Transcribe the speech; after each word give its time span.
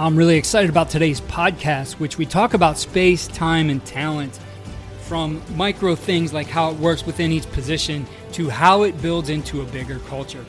I'm 0.00 0.16
really 0.16 0.38
excited 0.38 0.70
about 0.70 0.88
today's 0.88 1.20
podcast, 1.20 2.00
which 2.00 2.16
we 2.16 2.24
talk 2.24 2.54
about 2.54 2.78
space, 2.78 3.26
time, 3.26 3.68
and 3.68 3.84
talent 3.84 4.40
from 5.02 5.42
micro 5.56 5.94
things 5.94 6.32
like 6.32 6.46
how 6.46 6.70
it 6.70 6.78
works 6.78 7.04
within 7.04 7.30
each 7.32 7.46
position 7.50 8.06
to 8.32 8.48
how 8.48 8.84
it 8.84 9.02
builds 9.02 9.28
into 9.28 9.60
a 9.60 9.66
bigger 9.66 9.98
culture. 9.98 10.42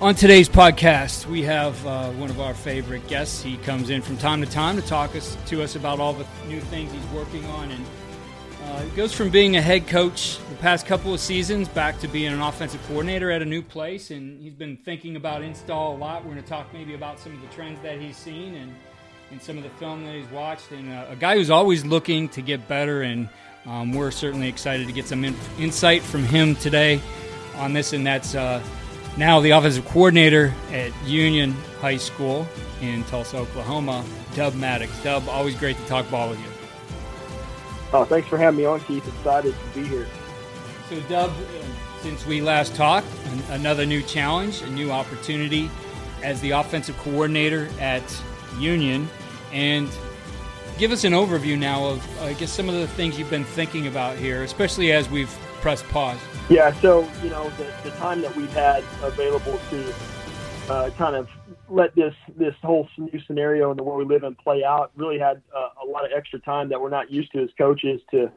On 0.00 0.16
today's 0.16 0.48
podcast, 0.48 1.26
we 1.26 1.42
have 1.42 1.86
uh, 1.86 2.10
one 2.10 2.28
of 2.28 2.40
our 2.40 2.54
favorite 2.54 3.06
guests. 3.06 3.40
He 3.40 3.56
comes 3.58 3.90
in 3.90 4.02
from 4.02 4.16
time 4.16 4.40
to 4.40 4.50
time 4.50 4.74
to 4.74 4.82
talk 4.82 5.14
us, 5.14 5.36
to 5.46 5.62
us 5.62 5.76
about 5.76 6.00
all 6.00 6.12
the 6.12 6.26
new 6.48 6.60
things 6.60 6.90
he's 6.90 7.06
working 7.12 7.44
on. 7.46 7.70
And 7.70 7.86
uh, 8.68 8.82
it 8.82 8.94
goes 8.94 9.14
from 9.14 9.30
being 9.30 9.56
a 9.56 9.62
head 9.62 9.86
coach 9.86 10.38
the 10.50 10.56
past 10.56 10.84
couple 10.84 11.14
of 11.14 11.20
seasons 11.20 11.68
back 11.68 11.98
to 12.00 12.08
being 12.08 12.32
an 12.32 12.40
offensive 12.40 12.80
coordinator 12.86 13.30
at 13.30 13.40
a 13.40 13.44
new 13.44 13.62
place. 13.62 14.10
And 14.10 14.40
he's 14.42 14.52
been 14.52 14.76
thinking 14.76 15.16
about 15.16 15.42
install 15.42 15.96
a 15.96 15.98
lot. 15.98 16.22
We're 16.24 16.32
going 16.32 16.42
to 16.42 16.48
talk 16.48 16.72
maybe 16.72 16.94
about 16.94 17.18
some 17.18 17.34
of 17.34 17.40
the 17.40 17.46
trends 17.48 17.80
that 17.82 17.98
he's 17.98 18.16
seen 18.16 18.54
and, 18.54 18.74
and 19.30 19.40
some 19.40 19.56
of 19.56 19.62
the 19.62 19.70
film 19.70 20.04
that 20.04 20.14
he's 20.14 20.28
watched. 20.30 20.70
And 20.70 20.92
uh, 20.92 21.06
a 21.08 21.16
guy 21.16 21.36
who's 21.36 21.50
always 21.50 21.86
looking 21.86 22.28
to 22.30 22.42
get 22.42 22.68
better. 22.68 23.02
And 23.02 23.30
um, 23.64 23.92
we're 23.94 24.10
certainly 24.10 24.48
excited 24.48 24.86
to 24.86 24.92
get 24.92 25.06
some 25.06 25.24
in- 25.24 25.36
insight 25.58 26.02
from 26.02 26.24
him 26.24 26.54
today 26.54 27.00
on 27.56 27.72
this. 27.72 27.94
And 27.94 28.06
that's 28.06 28.34
uh, 28.34 28.62
now 29.16 29.40
the 29.40 29.50
offensive 29.50 29.86
coordinator 29.86 30.52
at 30.72 30.92
Union 31.06 31.52
High 31.80 31.96
School 31.96 32.46
in 32.82 33.02
Tulsa, 33.04 33.38
Oklahoma, 33.38 34.04
Dub 34.34 34.54
Maddox. 34.54 34.92
Dub, 35.02 35.26
always 35.28 35.54
great 35.54 35.76
to 35.78 35.86
talk 35.86 36.10
ball 36.10 36.28
with 36.28 36.38
you. 36.38 36.57
Oh, 37.92 38.04
thanks 38.04 38.28
for 38.28 38.36
having 38.36 38.58
me 38.58 38.66
on, 38.66 38.80
Keith. 38.80 39.06
Excited 39.06 39.54
to 39.54 39.80
be 39.80 39.86
here. 39.86 40.06
So, 40.90 41.00
Dub, 41.08 41.30
uh, 41.30 41.64
since 42.02 42.26
we 42.26 42.40
last 42.42 42.74
talked, 42.74 43.06
another 43.50 43.86
new 43.86 44.02
challenge, 44.02 44.62
a 44.62 44.70
new 44.70 44.90
opportunity 44.90 45.70
as 46.22 46.40
the 46.40 46.50
offensive 46.50 46.98
coordinator 46.98 47.68
at 47.80 48.02
Union. 48.58 49.08
And 49.52 49.88
give 50.76 50.92
us 50.92 51.04
an 51.04 51.12
overview 51.12 51.58
now 51.58 51.86
of, 51.86 52.22
I 52.22 52.34
guess, 52.34 52.52
some 52.52 52.68
of 52.68 52.74
the 52.74 52.86
things 52.88 53.18
you've 53.18 53.30
been 53.30 53.44
thinking 53.44 53.86
about 53.86 54.16
here, 54.16 54.42
especially 54.42 54.92
as 54.92 55.08
we've 55.08 55.34
pressed 55.60 55.88
pause. 55.88 56.18
Yeah, 56.50 56.72
so, 56.80 57.08
you 57.22 57.30
know, 57.30 57.48
the, 57.50 57.72
the 57.82 57.90
time 57.96 58.20
that 58.20 58.34
we've 58.36 58.52
had 58.52 58.84
available 59.02 59.58
to 59.70 59.94
uh, 60.68 60.90
kind 60.96 61.16
of 61.16 61.26
let 61.68 61.94
this 61.94 62.14
this 62.36 62.54
whole 62.62 62.88
new 62.98 63.20
scenario 63.26 63.70
and 63.70 63.78
the 63.78 63.82
world 63.82 63.98
we 63.98 64.04
live 64.04 64.24
in 64.24 64.34
play 64.34 64.64
out. 64.64 64.92
Really 64.96 65.18
had 65.18 65.42
uh, 65.56 65.68
a 65.82 65.86
lot 65.86 66.04
of 66.04 66.10
extra 66.14 66.38
time 66.40 66.68
that 66.68 66.80
we're 66.80 66.90
not 66.90 67.10
used 67.10 67.32
to 67.32 67.42
as 67.42 67.48
coaches 67.56 68.00
to 68.10 68.30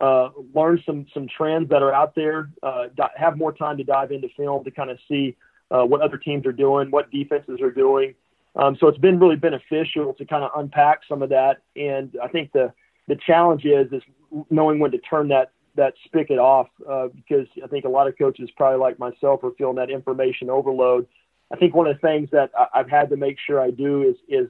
uh, 0.00 0.30
learn 0.54 0.82
some 0.84 1.06
some 1.14 1.26
trends 1.26 1.70
that 1.70 1.82
are 1.82 1.92
out 1.92 2.14
there. 2.14 2.50
Uh, 2.62 2.86
have 3.16 3.38
more 3.38 3.52
time 3.52 3.76
to 3.78 3.84
dive 3.84 4.12
into 4.12 4.28
film 4.36 4.64
to 4.64 4.70
kind 4.70 4.90
of 4.90 4.98
see 5.08 5.36
uh, 5.70 5.82
what 5.82 6.02
other 6.02 6.18
teams 6.18 6.44
are 6.46 6.52
doing, 6.52 6.90
what 6.90 7.10
defenses 7.10 7.60
are 7.60 7.70
doing. 7.70 8.14
Um, 8.56 8.76
so 8.78 8.86
it's 8.86 8.98
been 8.98 9.18
really 9.18 9.36
beneficial 9.36 10.14
to 10.14 10.24
kind 10.24 10.44
of 10.44 10.50
unpack 10.56 11.00
some 11.08 11.22
of 11.22 11.30
that. 11.30 11.62
And 11.76 12.14
I 12.22 12.28
think 12.28 12.52
the 12.52 12.72
the 13.08 13.16
challenge 13.26 13.64
is 13.64 13.90
is 13.92 14.02
knowing 14.50 14.78
when 14.78 14.90
to 14.90 14.98
turn 14.98 15.28
that 15.28 15.52
that 15.76 15.94
spigot 16.04 16.38
off 16.38 16.68
uh, 16.88 17.08
because 17.08 17.48
I 17.62 17.66
think 17.66 17.84
a 17.84 17.88
lot 17.88 18.06
of 18.06 18.16
coaches, 18.18 18.48
probably 18.56 18.78
like 18.78 18.98
myself, 18.98 19.42
are 19.42 19.50
feeling 19.56 19.76
that 19.76 19.90
information 19.90 20.50
overload 20.50 21.06
I 21.52 21.56
think 21.56 21.74
one 21.74 21.86
of 21.86 21.94
the 21.94 22.06
things 22.06 22.30
that 22.32 22.50
I've 22.74 22.88
had 22.88 23.10
to 23.10 23.16
make 23.16 23.36
sure 23.38 23.60
I 23.60 23.70
do 23.70 24.02
is 24.02 24.16
is 24.28 24.48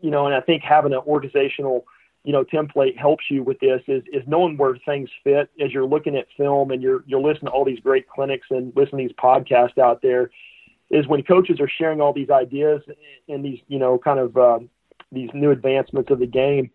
you 0.00 0.10
know, 0.10 0.26
and 0.26 0.34
I 0.34 0.40
think 0.40 0.62
having 0.62 0.92
an 0.92 1.00
organizational 1.06 1.86
you 2.24 2.32
know 2.32 2.44
template 2.44 2.96
helps 2.96 3.24
you 3.30 3.42
with 3.42 3.58
this 3.60 3.80
is 3.88 4.02
is 4.12 4.22
knowing 4.26 4.56
where 4.56 4.76
things 4.84 5.08
fit. 5.24 5.50
As 5.60 5.72
you're 5.72 5.86
looking 5.86 6.16
at 6.16 6.26
film 6.36 6.70
and 6.70 6.82
you're 6.82 7.02
you're 7.06 7.20
listening 7.20 7.46
to 7.46 7.52
all 7.52 7.64
these 7.64 7.80
great 7.80 8.08
clinics 8.08 8.48
and 8.50 8.72
listening 8.76 9.08
to 9.08 9.14
these 9.14 9.16
podcasts 9.16 9.78
out 9.78 10.02
there 10.02 10.30
is 10.90 11.06
when 11.06 11.22
coaches 11.22 11.60
are 11.60 11.68
sharing 11.68 12.00
all 12.00 12.12
these 12.12 12.30
ideas 12.30 12.82
and 13.28 13.44
these 13.44 13.60
you 13.68 13.78
know 13.78 13.98
kind 13.98 14.18
of 14.18 14.36
uh, 14.36 14.58
these 15.12 15.30
new 15.32 15.50
advancements 15.50 16.10
of 16.10 16.18
the 16.18 16.26
game 16.26 16.70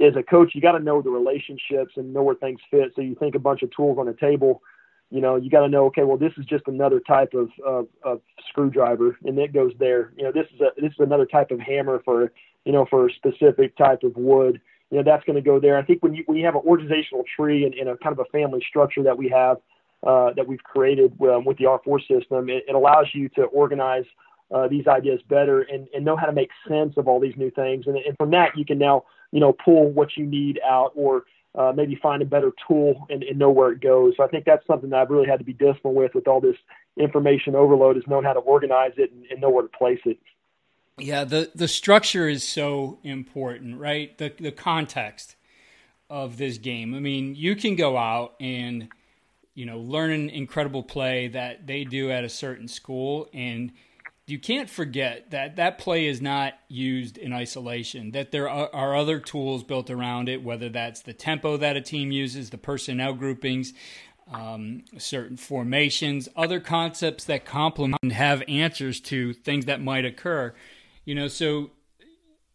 as 0.00 0.16
a 0.16 0.22
coach 0.22 0.52
you 0.54 0.60
got 0.60 0.72
to 0.72 0.80
know 0.80 1.02
the 1.02 1.10
relationships 1.10 1.94
and 1.96 2.14
know 2.14 2.22
where 2.22 2.34
things 2.36 2.60
fit. 2.70 2.92
So 2.94 3.02
you 3.02 3.14
think 3.16 3.34
a 3.34 3.40
bunch 3.40 3.62
of 3.62 3.74
tools 3.74 3.98
on 3.98 4.06
the 4.06 4.14
table 4.14 4.62
you 5.14 5.20
know, 5.20 5.36
you 5.36 5.48
got 5.48 5.60
to 5.60 5.68
know, 5.68 5.86
okay, 5.86 6.02
well, 6.02 6.16
this 6.16 6.32
is 6.36 6.44
just 6.44 6.66
another 6.66 6.98
type 6.98 7.34
of, 7.34 7.48
of, 7.64 7.86
of 8.02 8.20
screwdriver, 8.48 9.16
and 9.24 9.38
it 9.38 9.52
goes 9.52 9.70
there. 9.78 10.12
You 10.16 10.24
know, 10.24 10.32
this 10.32 10.46
is 10.52 10.60
a 10.60 10.70
this 10.76 10.90
is 10.90 10.98
another 10.98 11.24
type 11.24 11.52
of 11.52 11.60
hammer 11.60 12.02
for, 12.04 12.32
you 12.64 12.72
know, 12.72 12.84
for 12.90 13.06
a 13.06 13.12
specific 13.12 13.76
type 13.76 14.02
of 14.02 14.16
wood. 14.16 14.60
You 14.90 14.98
know, 14.98 15.04
that's 15.04 15.22
going 15.22 15.36
to 15.36 15.40
go 15.40 15.60
there. 15.60 15.78
I 15.78 15.84
think 15.84 16.02
when 16.02 16.14
you 16.14 16.24
when 16.26 16.36
you 16.36 16.44
have 16.44 16.56
an 16.56 16.62
organizational 16.66 17.22
tree 17.36 17.64
and, 17.64 17.74
and 17.74 17.90
a 17.90 17.96
kind 17.98 18.12
of 18.12 18.18
a 18.18 18.28
family 18.36 18.60
structure 18.68 19.04
that 19.04 19.16
we 19.16 19.28
have, 19.28 19.58
uh, 20.04 20.32
that 20.32 20.48
we've 20.48 20.64
created 20.64 21.12
um, 21.22 21.44
with 21.44 21.58
the 21.58 21.64
R4 21.66 22.00
system, 22.08 22.50
it, 22.50 22.64
it 22.66 22.74
allows 22.74 23.06
you 23.12 23.28
to 23.36 23.42
organize 23.44 24.06
uh, 24.52 24.66
these 24.66 24.88
ideas 24.88 25.20
better 25.28 25.62
and, 25.62 25.86
and 25.94 26.04
know 26.04 26.16
how 26.16 26.26
to 26.26 26.32
make 26.32 26.50
sense 26.66 26.94
of 26.96 27.06
all 27.06 27.20
these 27.20 27.36
new 27.36 27.52
things. 27.52 27.86
And, 27.86 27.96
and 27.98 28.16
from 28.16 28.32
that, 28.32 28.58
you 28.58 28.64
can 28.64 28.78
now, 28.78 29.04
you 29.30 29.38
know, 29.38 29.52
pull 29.52 29.92
what 29.92 30.16
you 30.16 30.26
need 30.26 30.58
out 30.68 30.90
or 30.96 31.22
uh, 31.54 31.72
maybe 31.74 31.94
find 31.94 32.20
a 32.22 32.24
better 32.24 32.52
tool 32.66 33.06
and, 33.10 33.22
and, 33.22 33.38
know 33.38 33.50
where 33.50 33.70
it 33.70 33.80
goes. 33.80 34.14
So 34.16 34.24
I 34.24 34.28
think 34.28 34.44
that's 34.44 34.66
something 34.66 34.90
that 34.90 35.00
I've 35.00 35.10
really 35.10 35.28
had 35.28 35.38
to 35.38 35.44
be 35.44 35.52
disciplined 35.52 35.96
with 35.96 36.14
with 36.14 36.26
all 36.26 36.40
this 36.40 36.56
information 36.96 37.54
overload 37.54 37.96
is 37.96 38.02
knowing 38.08 38.24
how 38.24 38.32
to 38.32 38.40
organize 38.40 38.92
it 38.96 39.12
and, 39.12 39.24
and 39.30 39.40
know 39.40 39.50
where 39.50 39.62
to 39.62 39.68
place 39.68 40.00
it. 40.04 40.18
Yeah, 40.98 41.24
the 41.24 41.50
the 41.54 41.68
structure 41.68 42.28
is 42.28 42.46
so 42.46 42.98
important, 43.02 43.78
right? 43.78 44.16
The 44.18 44.32
the 44.38 44.52
context 44.52 45.36
of 46.10 46.36
this 46.36 46.58
game. 46.58 46.94
I 46.94 47.00
mean, 47.00 47.34
you 47.34 47.56
can 47.56 47.76
go 47.76 47.96
out 47.96 48.34
and 48.40 48.88
you 49.54 49.66
know 49.66 49.78
learn 49.78 50.12
an 50.12 50.30
incredible 50.30 50.82
play 50.82 51.28
that 51.28 51.66
they 51.66 51.84
do 51.84 52.10
at 52.10 52.24
a 52.24 52.28
certain 52.28 52.68
school 52.68 53.28
and 53.32 53.72
you 54.26 54.38
can't 54.38 54.70
forget 54.70 55.30
that 55.32 55.56
that 55.56 55.78
play 55.78 56.06
is 56.06 56.22
not 56.22 56.54
used 56.68 57.18
in 57.18 57.32
isolation, 57.32 58.12
that 58.12 58.30
there 58.30 58.48
are, 58.48 58.70
are, 58.72 58.96
other 58.96 59.20
tools 59.20 59.62
built 59.62 59.90
around 59.90 60.28
it, 60.30 60.42
whether 60.42 60.70
that's 60.70 61.02
the 61.02 61.12
tempo 61.12 61.58
that 61.58 61.76
a 61.76 61.80
team 61.82 62.10
uses, 62.10 62.48
the 62.48 62.56
personnel 62.56 63.12
groupings, 63.12 63.74
um, 64.32 64.82
certain 64.96 65.36
formations, 65.36 66.28
other 66.36 66.58
concepts 66.58 67.24
that 67.24 67.44
complement 67.44 68.00
and 68.02 68.12
have 68.12 68.42
answers 68.48 68.98
to 68.98 69.34
things 69.34 69.66
that 69.66 69.82
might 69.82 70.06
occur. 70.06 70.54
You 71.04 71.14
know, 71.14 71.28
so 71.28 71.70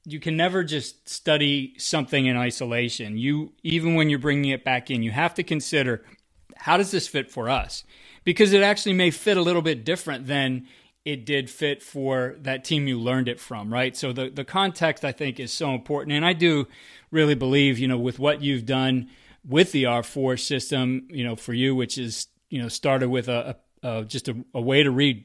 you 0.06 0.20
can 0.20 0.36
never 0.36 0.64
just 0.64 1.08
study 1.08 1.76
something 1.78 2.26
in 2.26 2.36
isolation. 2.36 3.18
You 3.18 3.54
even 3.62 3.94
when 3.94 4.10
you're 4.10 4.18
bringing 4.18 4.50
it 4.50 4.64
back 4.64 4.90
in, 4.90 5.04
you 5.04 5.12
have 5.12 5.36
to 5.36 5.44
consider 5.44 6.04
how 6.56 6.78
does 6.78 6.90
this 6.90 7.08
fit 7.08 7.30
for 7.30 7.48
us? 7.48 7.84
Because 8.24 8.54
it 8.54 8.64
actually 8.64 8.94
may 8.94 9.12
fit 9.12 9.38
a 9.38 9.42
little 9.42 9.62
bit 9.62 9.86
different 9.86 10.26
than 10.26 10.68
it 11.12 11.26
did 11.26 11.50
fit 11.50 11.82
for 11.82 12.36
that 12.42 12.64
team 12.64 12.88
you 12.88 13.00
learned 13.00 13.28
it 13.28 13.40
from, 13.40 13.74
right? 13.74 13.98
So 13.98 14.14
the 14.14 14.30
the 14.30 14.46
context 14.46 15.04
I 15.04 15.12
think 15.12 15.40
is 15.40 15.52
so 15.52 15.74
important, 15.74 16.14
and 16.14 16.26
I 16.26 16.34
do 16.34 16.68
really 17.12 17.36
believe, 17.36 17.80
you 17.80 17.88
know, 17.88 17.98
with 17.98 18.20
what 18.20 18.42
you've 18.42 18.66
done 18.66 19.10
with 19.48 19.72
the 19.72 19.84
R4 19.84 20.40
system, 20.40 21.08
you 21.10 21.24
know, 21.24 21.36
for 21.36 21.54
you, 21.54 21.76
which 21.76 21.98
is 21.98 22.28
you 22.50 22.62
know 22.62 22.68
started 22.68 23.10
with 23.10 23.28
a, 23.28 23.58
a, 23.82 24.04
just 24.04 24.28
a, 24.28 24.36
a, 24.54 24.62
way 24.62 24.84
to 24.84 24.92
read 24.92 25.24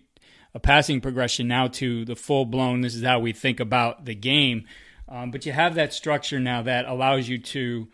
a 0.55 0.61
passing 0.61 1.01
progression 1.01 1.49
now 1.49 1.69
to 1.69 2.05
the 2.05 2.17
full 2.17 2.47
blown. 2.47 2.81
This 2.81 2.95
is 2.95 3.05
how 3.05 3.19
we 3.19 3.33
think 3.33 3.61
about 3.61 4.05
the 4.05 4.15
game. 4.15 4.65
Um, 5.09 5.31
but 5.31 5.45
you 5.45 5.53
have 5.53 5.75
that 5.75 5.93
structure 5.93 6.41
now 6.41 6.63
that 6.63 6.87
allows 6.87 7.29
you 7.29 7.39
to 7.39 7.89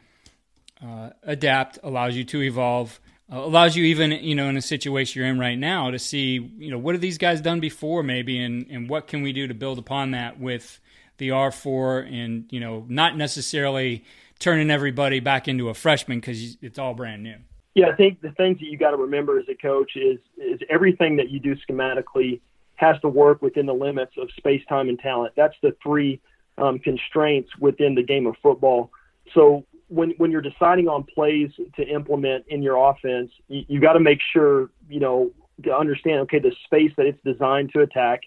uh, 0.84 1.10
adapt, 1.24 1.78
allows 1.82 2.14
you 2.14 2.24
to 2.24 2.42
evolve, 2.42 3.00
allows 3.30 3.76
you 3.76 3.84
even 3.84 4.10
you 4.10 4.34
know 4.34 4.48
in 4.48 4.56
a 4.56 4.62
situation 4.62 5.20
you're 5.20 5.28
in 5.28 5.38
right 5.38 5.58
now 5.58 5.90
to 5.90 5.98
see 5.98 6.52
you 6.58 6.70
know 6.70 6.78
what 6.78 6.94
have 6.94 7.02
these 7.02 7.18
guys 7.18 7.40
done 7.40 7.60
before 7.60 8.02
maybe, 8.02 8.38
and 8.38 8.66
and 8.70 8.88
what 8.88 9.06
can 9.06 9.22
we 9.22 9.32
do 9.32 9.46
to 9.46 9.54
build 9.54 9.78
upon 9.78 10.12
that 10.12 10.38
with 10.38 10.80
the 11.18 11.28
R4 11.28 12.10
and 12.12 12.46
you 12.50 12.60
know 12.60 12.84
not 12.88 13.16
necessarily 13.16 14.04
turning 14.38 14.70
everybody 14.70 15.20
back 15.20 15.48
into 15.48 15.68
a 15.68 15.74
freshman 15.74 16.18
because 16.18 16.56
it's 16.62 16.78
all 16.78 16.94
brand 16.94 17.22
new. 17.22 17.36
Yeah, 17.74 17.88
I 17.88 17.94
think 17.94 18.20
the 18.20 18.32
things 18.32 18.58
that 18.58 18.66
you 18.66 18.76
got 18.76 18.90
to 18.90 18.96
remember 18.96 19.38
as 19.38 19.46
a 19.48 19.54
coach 19.54 19.92
is 19.94 20.18
is 20.36 20.60
everything 20.68 21.16
that 21.16 21.30
you 21.30 21.38
do 21.38 21.54
schematically 21.56 22.40
has 22.74 22.98
to 23.02 23.08
work 23.08 23.42
within 23.42 23.66
the 23.66 23.74
limits 23.74 24.12
of 24.16 24.30
space, 24.36 24.62
time, 24.68 24.88
and 24.88 24.98
talent. 24.98 25.34
That's 25.36 25.54
the 25.62 25.76
three 25.82 26.20
um, 26.58 26.78
constraints 26.78 27.50
within 27.58 27.94
the 27.94 28.02
game 28.02 28.26
of 28.26 28.36
football. 28.42 28.90
So 29.34 29.64
when 29.90 30.10
when 30.18 30.30
you're 30.30 30.40
deciding 30.40 30.88
on 30.88 31.04
plays 31.04 31.50
to 31.76 31.82
implement 31.82 32.46
in 32.48 32.62
your 32.62 32.90
offense, 32.90 33.30
you, 33.48 33.64
you 33.68 33.80
got 33.80 33.92
to 33.94 34.00
make 34.00 34.20
sure 34.32 34.70
you 34.88 35.00
know 35.00 35.30
to 35.64 35.76
understand 35.76 36.20
okay 36.20 36.38
the 36.38 36.52
space 36.64 36.92
that 36.96 37.06
it's 37.06 37.22
designed 37.24 37.70
to 37.74 37.80
attack 37.80 38.22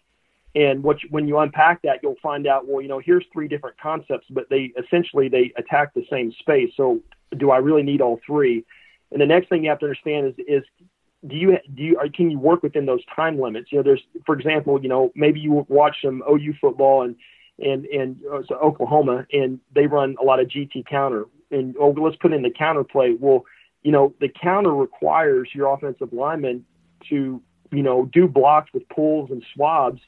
and 0.56 0.84
what 0.84 1.02
you, 1.02 1.10
when 1.10 1.28
you 1.28 1.40
unpack 1.40 1.82
that, 1.82 2.00
you'll 2.04 2.16
find 2.22 2.46
out, 2.46 2.68
well, 2.68 2.82
you 2.82 2.88
know, 2.88 3.00
here's 3.00 3.26
three 3.34 3.48
different 3.48 3.80
concepts, 3.80 4.28
but 4.30 4.50
they 4.50 4.72
essentially 4.78 5.28
they 5.28 5.52
attack 5.58 5.94
the 5.94 6.06
same 6.12 6.32
space. 6.40 6.72
So 6.78 7.02
do 7.36 7.52
I 7.52 7.58
really 7.58 7.84
need 7.84 8.02
all 8.02 8.20
three? 8.26 8.64
And 9.12 9.20
the 9.20 9.26
next 9.26 9.50
thing 9.50 9.64
you 9.64 9.70
have 9.70 9.80
to 9.80 9.86
understand 9.86 10.28
is 10.28 10.46
is 10.48 10.64
do 11.26 11.36
you 11.36 11.58
do 11.74 11.84
you 11.84 12.00
can 12.14 12.30
you 12.30 12.38
work 12.38 12.62
within 12.62 12.86
those 12.86 13.04
time 13.16 13.40
limits? 13.40 13.72
You 13.72 13.80
know, 13.80 13.84
there's 13.84 14.04
for 14.26 14.36
example, 14.36 14.82
you 14.82 14.90
know, 14.90 15.12
maybe 15.16 15.40
you 15.40 15.66
watch 15.70 15.98
some 16.04 16.22
OU 16.30 16.54
football 16.62 17.04
and 17.04 17.16
and 17.60 17.86
and 17.86 18.20
uh, 18.32 18.42
so 18.48 18.56
Oklahoma 18.56 19.26
and 19.32 19.60
they 19.74 19.88
run 19.88 20.16
a 20.22 20.24
lot 20.24 20.40
of 20.40 20.48
GT 20.48 20.86
counter 20.86 21.26
and 21.54 21.76
oh 21.80 21.90
let's 21.92 22.16
put 22.18 22.34
in 22.34 22.42
the 22.42 22.50
counter 22.50 22.84
play. 22.84 23.16
Well, 23.20 23.46
you 23.84 23.92
know, 23.92 24.14
the 24.20 24.30
counter 24.30 24.74
requires 24.74 25.50
your 25.54 25.74
offensive 25.74 26.12
lineman 26.12 26.66
to 27.10 27.42
you 27.72 27.84
know 27.84 28.10
do 28.12 28.28
blocks 28.28 28.72
with 28.74 28.88
pulls 28.90 29.32
and 29.32 29.44
swabs 29.54 30.02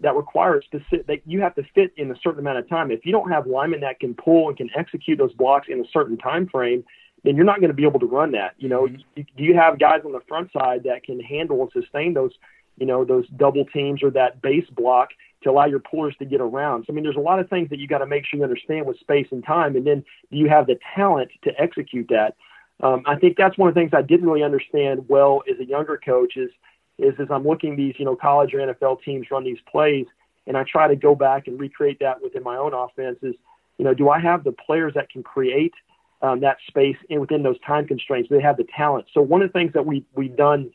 that 0.00 0.14
require 0.14 0.62
specific 0.62 1.06
that 1.06 1.20
you 1.26 1.40
have 1.40 1.54
to 1.56 1.62
fit 1.74 1.92
in 1.96 2.10
a 2.10 2.14
certain 2.22 2.40
amount 2.40 2.58
of 2.58 2.68
time. 2.68 2.90
If 2.90 3.04
you 3.04 3.12
don't 3.12 3.30
have 3.30 3.46
linemen 3.46 3.80
that 3.80 3.98
can 3.98 4.14
pull 4.14 4.48
and 4.48 4.56
can 4.56 4.70
execute 4.76 5.18
those 5.18 5.32
blocks 5.32 5.66
in 5.68 5.80
a 5.80 5.88
certain 5.92 6.16
time 6.16 6.48
frame, 6.48 6.84
then 7.24 7.36
you're 7.36 7.44
not 7.44 7.60
going 7.60 7.70
to 7.70 7.74
be 7.74 7.84
able 7.84 8.00
to 8.00 8.06
run 8.06 8.32
that. 8.32 8.54
You 8.58 8.68
know, 8.68 8.86
mm-hmm. 8.86 9.22
do 9.36 9.44
you 9.44 9.54
have 9.54 9.78
guys 9.78 10.02
on 10.04 10.12
the 10.12 10.20
front 10.28 10.52
side 10.52 10.84
that 10.84 11.02
can 11.02 11.20
handle 11.20 11.62
and 11.62 11.70
sustain 11.72 12.14
those, 12.14 12.32
you 12.76 12.86
know, 12.86 13.04
those 13.04 13.26
double 13.36 13.64
teams 13.66 14.02
or 14.02 14.10
that 14.10 14.40
base 14.40 14.68
block 14.70 15.10
to 15.42 15.50
allow 15.50 15.66
your 15.66 15.78
pullers 15.80 16.14
to 16.18 16.24
get 16.24 16.40
around? 16.40 16.84
So 16.86 16.92
I 16.92 16.94
mean, 16.94 17.04
there's 17.04 17.16
a 17.16 17.20
lot 17.20 17.38
of 17.38 17.48
things 17.48 17.70
that 17.70 17.78
you 17.78 17.86
got 17.86 17.98
to 17.98 18.06
make 18.06 18.24
sure 18.26 18.38
you 18.38 18.44
understand 18.44 18.86
with 18.86 18.98
space 18.98 19.26
and 19.30 19.44
time, 19.44 19.76
and 19.76 19.86
then 19.86 20.04
do 20.30 20.36
you 20.36 20.48
have 20.48 20.66
the 20.66 20.78
talent 20.94 21.30
to 21.44 21.52
execute 21.60 22.08
that? 22.10 22.36
Um, 22.80 23.02
I 23.06 23.16
think 23.16 23.36
that's 23.36 23.58
one 23.58 23.68
of 23.68 23.74
the 23.74 23.80
things 23.80 23.90
I 23.92 24.02
didn't 24.02 24.26
really 24.26 24.44
understand 24.44 25.08
well 25.08 25.42
as 25.50 25.58
a 25.58 25.64
younger 25.64 26.00
coach 26.02 26.36
is 26.36 26.50
is 26.98 27.14
as 27.20 27.28
I'm 27.30 27.46
looking 27.46 27.76
these, 27.76 27.94
you 27.98 28.04
know, 28.04 28.16
college 28.16 28.52
or 28.52 28.58
NFL 28.58 29.02
teams 29.02 29.28
run 29.30 29.44
these 29.44 29.58
plays, 29.70 30.06
and 30.46 30.56
I 30.56 30.64
try 30.64 30.88
to 30.88 30.96
go 30.96 31.14
back 31.14 31.46
and 31.46 31.58
recreate 31.58 32.00
that 32.00 32.22
within 32.22 32.42
my 32.42 32.56
own 32.56 32.74
offenses. 32.74 33.34
You 33.78 33.84
know, 33.84 33.94
do 33.94 34.08
I 34.08 34.18
have 34.18 34.42
the 34.42 34.52
players 34.52 34.94
that 34.94 35.08
can 35.08 35.22
create 35.22 35.74
um, 36.22 36.40
that 36.40 36.56
space 36.66 36.96
in, 37.08 37.20
within 37.20 37.44
those 37.44 37.58
time 37.60 37.86
constraints? 37.86 38.28
Do 38.28 38.36
they 38.36 38.42
have 38.42 38.56
the 38.56 38.66
talent? 38.76 39.06
So 39.14 39.20
one 39.22 39.42
of 39.42 39.48
the 39.48 39.52
things 39.52 39.72
that 39.74 39.86
we 39.86 40.04
we've 40.14 40.36
done 40.36 40.72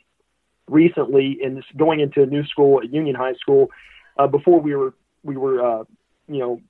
recently 0.70 1.38
in 1.42 1.56
this, 1.56 1.66
going 1.76 2.00
into 2.00 2.24
a 2.24 2.26
new 2.26 2.46
school 2.46 2.80
at 2.82 2.94
Union 2.94 3.16
High 3.16 3.34
School, 3.34 3.70
uh, 4.18 4.28
before 4.28 4.60
we 4.60 4.76
were 4.76 4.94
we 5.24 5.38
were 5.38 5.64
uh, 5.64 5.84
you 6.28 6.40
know 6.40 6.62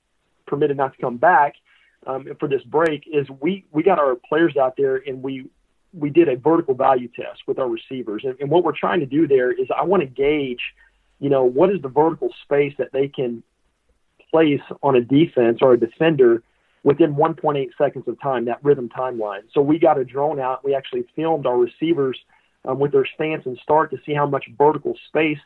permitted 0.46 0.76
not 0.76 0.94
to 0.94 1.00
come 1.00 1.16
back 1.16 1.54
um, 2.06 2.26
for 2.38 2.48
this 2.48 2.62
break, 2.62 3.04
is 3.10 3.26
we 3.40 3.64
we 3.72 3.82
got 3.82 3.98
our 3.98 4.16
players 4.28 4.56
out 4.56 4.74
there 4.76 4.96
and 4.96 5.22
we 5.22 5.48
we 5.92 6.10
did 6.10 6.28
a 6.28 6.36
vertical 6.36 6.74
value 6.74 7.08
test 7.08 7.42
with 7.46 7.58
our 7.58 7.68
receivers. 7.68 8.22
And, 8.24 8.36
and 8.40 8.50
what 8.50 8.64
we're 8.64 8.76
trying 8.76 9.00
to 9.00 9.06
do 9.06 9.28
there 9.28 9.52
is 9.52 9.68
I 9.74 9.84
want 9.84 10.02
to 10.02 10.08
gauge, 10.08 10.60
you 11.20 11.30
know, 11.30 11.44
what 11.44 11.70
is 11.70 11.80
the 11.82 11.88
vertical 11.88 12.30
space 12.42 12.74
that 12.78 12.92
they 12.92 13.08
can 13.08 13.42
place 14.30 14.60
on 14.82 14.96
a 14.96 15.00
defense 15.00 15.58
or 15.62 15.74
a 15.74 15.78
defender 15.78 16.42
within 16.82 17.14
1.8 17.14 17.68
seconds 17.78 18.06
of 18.08 18.20
time, 18.20 18.44
that 18.46 18.62
rhythm 18.62 18.88
timeline. 18.88 19.42
So 19.52 19.62
we 19.62 19.78
got 19.78 19.98
a 19.98 20.04
drone 20.04 20.40
out. 20.40 20.64
We 20.64 20.74
actually 20.74 21.04
filmed 21.16 21.46
our 21.46 21.56
receivers 21.56 22.18
um, 22.64 22.78
with 22.78 22.92
their 22.92 23.06
stance 23.14 23.46
and 23.46 23.56
start 23.62 23.90
to 23.92 23.98
see 24.04 24.12
how 24.12 24.26
much 24.26 24.46
vertical 24.58 24.94
space 25.08 25.38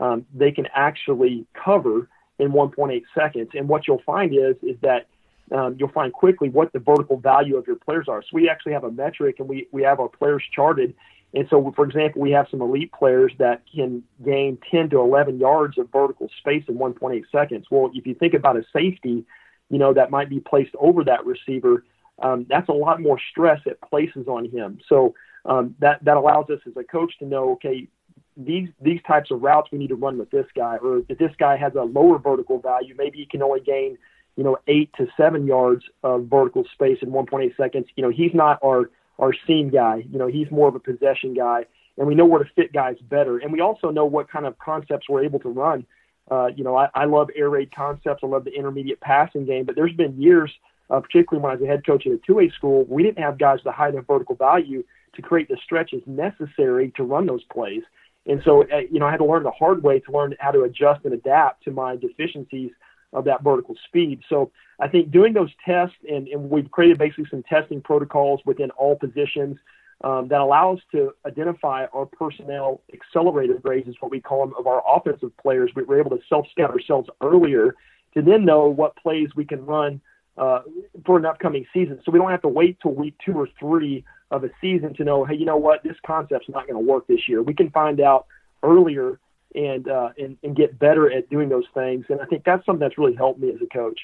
um, 0.00 0.26
they 0.34 0.50
can 0.50 0.66
actually 0.74 1.46
cover 1.54 2.08
in 2.38 2.52
1.8 2.52 3.02
seconds. 3.14 3.50
And 3.54 3.68
what 3.68 3.86
you'll 3.86 4.02
find 4.04 4.34
is 4.34 4.56
is 4.62 4.76
that 4.82 5.06
um, 5.52 5.76
you'll 5.78 5.90
find 5.90 6.12
quickly 6.12 6.48
what 6.48 6.72
the 6.72 6.78
vertical 6.78 7.18
value 7.18 7.56
of 7.56 7.66
your 7.66 7.76
players 7.76 8.06
are. 8.08 8.22
So 8.22 8.28
we 8.32 8.48
actually 8.48 8.72
have 8.72 8.84
a 8.84 8.90
metric 8.90 9.36
and 9.38 9.48
we, 9.48 9.68
we 9.72 9.82
have 9.82 10.00
our 10.00 10.08
players 10.08 10.42
charted. 10.54 10.94
And 11.34 11.46
so, 11.50 11.72
for 11.74 11.84
example, 11.84 12.22
we 12.22 12.30
have 12.30 12.46
some 12.50 12.62
elite 12.62 12.92
players 12.92 13.32
that 13.38 13.62
can 13.72 14.04
gain 14.24 14.56
10 14.70 14.90
to 14.90 15.00
11 15.00 15.38
yards 15.38 15.78
of 15.78 15.90
vertical 15.92 16.30
space 16.38 16.64
in 16.68 16.76
1.8 16.76 17.24
seconds. 17.30 17.66
Well, 17.70 17.90
if 17.92 18.06
you 18.06 18.14
think 18.14 18.34
about 18.34 18.56
a 18.56 18.64
safety, 18.72 19.24
you 19.68 19.78
know, 19.78 19.92
that 19.92 20.10
might 20.10 20.30
be 20.30 20.40
placed 20.40 20.74
over 20.78 21.04
that 21.04 21.26
receiver, 21.26 21.84
um, 22.20 22.46
that's 22.48 22.68
a 22.68 22.72
lot 22.72 23.00
more 23.00 23.18
stress 23.30 23.60
it 23.66 23.80
places 23.80 24.28
on 24.28 24.48
him. 24.48 24.78
So 24.88 25.14
um, 25.44 25.74
that, 25.80 26.04
that 26.04 26.16
allows 26.16 26.48
us 26.50 26.60
as 26.66 26.76
a 26.76 26.84
coach 26.84 27.18
to 27.18 27.26
know, 27.26 27.52
okay, 27.52 27.88
these 28.36 28.68
these 28.80 29.00
types 29.06 29.30
of 29.30 29.42
routes 29.42 29.70
we 29.70 29.78
need 29.78 29.88
to 29.88 29.94
run 29.94 30.18
with 30.18 30.30
this 30.30 30.46
guy, 30.56 30.76
or 30.76 31.02
if 31.08 31.18
this 31.18 31.32
guy 31.38 31.56
has 31.56 31.74
a 31.74 31.82
lower 31.82 32.18
vertical 32.18 32.58
value, 32.58 32.94
maybe 32.96 33.18
he 33.18 33.26
can 33.26 33.42
only 33.42 33.60
gain– 33.60 33.98
you 34.36 34.42
know, 34.42 34.56
eight 34.66 34.90
to 34.96 35.06
seven 35.16 35.46
yards 35.46 35.84
of 36.02 36.26
vertical 36.26 36.64
space 36.72 36.98
in 37.02 37.10
1.8 37.10 37.56
seconds. 37.56 37.86
You 37.96 38.02
know, 38.02 38.10
he's 38.10 38.34
not 38.34 38.58
our 38.64 38.90
our 39.18 39.32
seam 39.46 39.70
guy. 39.70 40.04
You 40.10 40.18
know, 40.18 40.26
he's 40.26 40.50
more 40.50 40.68
of 40.68 40.74
a 40.74 40.80
possession 40.80 41.34
guy, 41.34 41.66
and 41.96 42.06
we 42.08 42.14
know 42.14 42.24
where 42.24 42.42
to 42.42 42.50
fit 42.56 42.72
guys 42.72 42.96
better. 43.02 43.38
And 43.38 43.52
we 43.52 43.60
also 43.60 43.90
know 43.90 44.04
what 44.04 44.28
kind 44.28 44.44
of 44.44 44.58
concepts 44.58 45.08
we're 45.08 45.24
able 45.24 45.38
to 45.40 45.48
run. 45.48 45.86
Uh, 46.28 46.46
you 46.46 46.64
know, 46.64 46.76
I, 46.76 46.88
I 46.94 47.04
love 47.04 47.28
air 47.36 47.50
raid 47.50 47.74
concepts. 47.74 48.22
I 48.24 48.26
love 48.26 48.44
the 48.44 48.52
intermediate 48.52 49.00
passing 49.00 49.44
game. 49.44 49.66
But 49.66 49.76
there's 49.76 49.92
been 49.92 50.20
years, 50.20 50.50
uh, 50.90 50.98
particularly 51.00 51.42
when 51.42 51.52
I 51.52 51.54
was 51.54 51.62
a 51.62 51.66
head 51.66 51.86
coach 51.86 52.06
at 52.06 52.12
a 52.12 52.18
two-way 52.26 52.50
school, 52.50 52.84
we 52.88 53.02
didn't 53.02 53.22
have 53.22 53.38
guys 53.38 53.58
with 53.58 53.72
a 53.72 53.76
high 53.76 53.90
enough 53.90 54.06
vertical 54.06 54.34
value 54.34 54.82
to 55.14 55.22
create 55.22 55.48
the 55.48 55.58
stretches 55.62 56.02
necessary 56.06 56.92
to 56.96 57.04
run 57.04 57.26
those 57.26 57.44
plays. 57.44 57.82
And 58.26 58.40
so, 58.44 58.62
uh, 58.62 58.78
you 58.90 58.98
know, 58.98 59.06
I 59.06 59.10
had 59.10 59.18
to 59.18 59.26
learn 59.26 59.42
the 59.42 59.50
hard 59.50 59.82
way 59.82 60.00
to 60.00 60.12
learn 60.12 60.34
how 60.38 60.50
to 60.50 60.62
adjust 60.62 61.04
and 61.04 61.12
adapt 61.12 61.64
to 61.64 61.70
my 61.70 61.96
deficiencies 61.96 62.70
of 63.12 63.24
that 63.24 63.42
vertical 63.42 63.76
speed. 63.86 64.22
So 64.28 64.50
I 64.80 64.88
think 64.88 65.10
doing 65.10 65.32
those 65.32 65.50
tests, 65.64 65.96
and, 66.08 66.26
and 66.28 66.50
we've 66.50 66.70
created 66.70 66.98
basically 66.98 67.26
some 67.30 67.42
testing 67.44 67.80
protocols 67.80 68.40
within 68.44 68.70
all 68.72 68.96
positions 68.96 69.58
um, 70.02 70.28
that 70.28 70.40
allow 70.40 70.74
us 70.74 70.80
to 70.92 71.12
identify 71.24 71.86
our 71.92 72.06
personnel 72.06 72.82
accelerator 72.92 73.54
grades, 73.54 73.88
is 73.88 73.94
what 74.00 74.10
we 74.10 74.20
call 74.20 74.46
them, 74.46 74.54
of 74.58 74.66
our 74.66 74.82
offensive 74.86 75.36
players. 75.36 75.70
We 75.76 75.84
were 75.84 75.98
able 75.98 76.10
to 76.10 76.20
self 76.28 76.46
scout 76.50 76.70
ourselves 76.70 77.08
earlier 77.20 77.74
to 78.14 78.22
then 78.22 78.44
know 78.44 78.68
what 78.68 78.96
plays 78.96 79.28
we 79.36 79.44
can 79.44 79.64
run 79.64 80.00
uh, 80.36 80.60
for 81.06 81.16
an 81.16 81.24
upcoming 81.24 81.64
season. 81.72 82.00
So 82.04 82.10
we 82.10 82.18
don't 82.18 82.30
have 82.30 82.42
to 82.42 82.48
wait 82.48 82.78
till 82.80 82.92
week 82.92 83.14
two 83.24 83.34
or 83.34 83.48
three 83.58 84.04
of 84.36 84.44
a 84.44 84.50
season 84.60 84.94
to 84.94 85.04
know, 85.04 85.24
hey, 85.24 85.34
you 85.34 85.44
know 85.44 85.56
what, 85.56 85.82
this 85.82 85.96
concept's 86.06 86.48
not 86.48 86.66
going 86.66 86.74
to 86.74 86.92
work 86.92 87.06
this 87.06 87.28
year. 87.28 87.42
We 87.42 87.54
can 87.54 87.70
find 87.70 88.00
out 88.00 88.26
earlier 88.62 89.18
and, 89.54 89.88
uh, 89.88 90.10
and 90.18 90.36
and 90.42 90.56
get 90.56 90.78
better 90.78 91.10
at 91.10 91.30
doing 91.30 91.48
those 91.48 91.66
things. 91.74 92.06
And 92.08 92.20
I 92.20 92.24
think 92.24 92.44
that's 92.44 92.66
something 92.66 92.80
that's 92.80 92.98
really 92.98 93.14
helped 93.14 93.40
me 93.40 93.50
as 93.50 93.60
a 93.62 93.66
coach. 93.66 94.00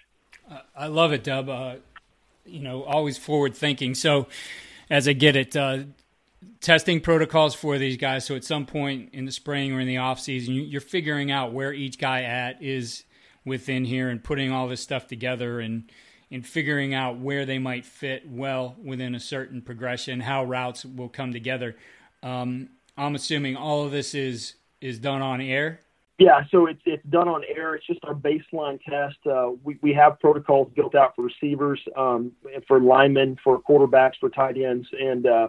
I 0.77 0.87
love 0.87 1.13
it, 1.13 1.25
Dub. 1.25 1.49
Uh, 1.49 1.77
you 2.45 2.61
know, 2.61 2.83
always 2.85 3.19
forward 3.19 3.55
thinking. 3.55 3.95
So, 3.95 4.27
as 4.89 5.07
I 5.07 5.13
get 5.13 5.37
it, 5.37 5.57
uh, 5.57 5.85
testing 6.61 7.01
protocols 7.01 7.55
for 7.55 7.79
these 7.79 7.97
guys. 7.97 8.25
So, 8.25 8.35
at 8.35 8.45
some 8.45 8.67
point 8.67 9.11
in 9.13 9.25
the 9.25 9.33
spring 9.33 9.73
or 9.73 9.81
in 9.81 9.87
the 9.87 9.99
off 9.99 10.21
season, 10.21 10.55
you, 10.55 10.63
you're 10.63 10.81
figuring 10.81 11.31
out 11.31 11.53
where 11.53 11.73
each 11.73 11.99
guy 11.99 12.23
at 12.23 12.63
is 12.63 13.05
within 13.45 13.85
here 13.85 14.09
and 14.09 14.23
putting 14.23 14.53
all 14.53 14.69
this 14.69 14.81
stuff 14.81 15.07
together 15.07 15.61
and 15.61 15.91
and 16.31 16.47
figuring 16.47 16.95
out 16.95 17.19
where 17.19 17.45
they 17.45 17.59
might 17.59 17.85
fit 17.85 18.29
well 18.29 18.77
within 18.83 19.15
a 19.15 19.21
certain 19.21 19.61
progression, 19.61 20.21
how 20.21 20.45
routes 20.45 20.85
will 20.85 21.09
come 21.09 21.33
together. 21.33 21.77
Um, 22.23 22.71
I'm 22.97 23.15
assuming 23.15 23.57
all 23.57 23.85
of 23.85 23.93
this 23.93 24.15
is 24.15 24.55
is 24.81 24.99
done 24.99 25.21
on 25.23 25.41
air? 25.41 25.81
Yeah, 26.19 26.43
so 26.51 26.67
it's 26.67 26.83
it's 26.85 27.05
done 27.07 27.29
on 27.29 27.43
air. 27.49 27.75
It's 27.75 27.87
just 27.87 28.01
our 28.05 28.15
baseline 28.15 28.79
test. 28.83 29.17
Uh, 29.27 29.53
we 29.65 29.79
we 29.81 29.95
have 29.95 30.21
protocols 30.21 30.71
built 30.75 30.95
out 30.95 31.17
for 31.17 31.23
receivers, 31.23 31.81
um, 31.97 32.33
for 32.69 32.79
linemen, 32.79 33.39
for 33.43 33.61
quarterbacks, 33.61 34.15
for 34.21 34.29
tight 34.29 34.59
ends, 34.59 34.87
and 34.93 35.27
uh, 35.27 35.49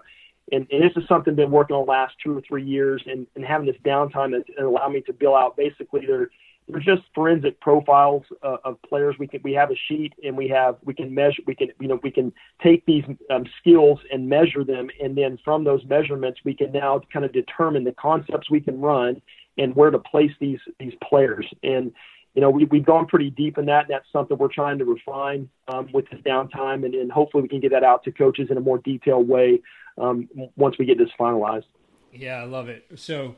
and, 0.52 0.68
and 0.72 0.82
this 0.82 0.92
is 0.96 1.08
something 1.08 1.36
been 1.36 1.52
working 1.52 1.76
on 1.76 1.86
the 1.86 1.92
last 1.92 2.16
two 2.24 2.38
or 2.38 2.42
three 2.42 2.64
years, 2.64 3.02
and, 3.06 3.28
and 3.36 3.46
having 3.46 3.68
this 3.68 3.76
downtime 3.86 4.34
has 4.34 4.44
allowed 4.60 4.90
me 4.90 5.02
to 5.02 5.14
build 5.14 5.36
out 5.36 5.56
basically 5.58 6.06
their 6.06 6.30
they're 6.72 6.96
just 6.96 7.08
forensic 7.14 7.60
profiles 7.60 8.24
uh, 8.44 8.58
of 8.64 8.82
players. 8.84 9.16
We 9.20 9.28
can 9.28 9.42
we 9.44 9.54
have 9.54 9.72
a 9.72 9.76
sheet 9.88 10.14
and 10.24 10.38
we 10.38 10.48
have 10.50 10.78
we 10.84 10.94
can 10.94 11.14
measure 11.14 11.42
we 11.46 11.56
can 11.56 11.70
you 11.80 11.88
know 11.88 12.00
we 12.02 12.12
can 12.12 12.32
take 12.64 12.86
these 12.86 13.04
um, 13.30 13.46
skills 13.60 14.00
and 14.12 14.30
measure 14.30 14.64
them, 14.64 14.90
and 15.02 15.18
then 15.18 15.38
from 15.44 15.64
those 15.64 15.84
measurements 15.86 16.40
we 16.44 16.54
can 16.54 16.72
now 16.72 17.02
kind 17.12 17.26
of 17.26 17.34
determine 17.34 17.84
the 17.84 17.94
concepts 17.94 18.50
we 18.50 18.62
can 18.62 18.80
run 18.80 19.22
and 19.58 19.76
where 19.76 19.92
to 19.92 20.00
place 20.00 20.32
these 20.40 20.60
these 20.80 20.94
players. 21.04 21.46
And 21.64 21.92
you 22.34 22.42
know, 22.42 22.50
we, 22.50 22.66
we've 22.66 22.86
gone 22.86 23.08
pretty 23.08 23.30
deep 23.30 23.58
in 23.58 23.66
that. 23.66 23.86
And 23.86 23.90
that's 23.90 24.06
something 24.12 24.38
we're 24.38 24.48
trying 24.48 24.78
to 24.80 24.86
refine 24.86 25.50
um, 25.68 25.90
with 25.94 26.10
this 26.10 26.22
downtime, 26.22 26.86
and, 26.86 26.96
and 26.96 27.12
hopefully 27.12 27.44
we 27.44 27.50
can 27.50 27.60
get 27.60 27.72
that 27.72 27.84
out 27.84 28.04
to 28.06 28.12
coaches 28.12 28.48
in 28.50 28.58
a 28.58 28.62
more 28.62 28.78
detailed 28.78 29.28
way 29.28 29.62
um, 29.98 30.30
once 30.56 30.78
we 30.78 30.86
get 30.86 30.98
this 30.98 31.10
finalized. 31.20 31.66
Yeah, 32.14 32.36
I 32.36 32.44
love 32.44 32.70
it. 32.70 32.86
So, 32.96 33.36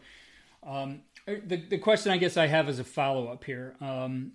um, 0.64 1.02
the 1.26 1.58
the 1.70 1.78
question 1.78 2.12
I 2.12 2.18
guess 2.18 2.38
I 2.38 2.48
have 2.48 2.68
as 2.70 2.80
a 2.80 2.84
follow 2.84 3.28
up 3.28 3.44
here, 3.44 3.76
um, 3.82 4.34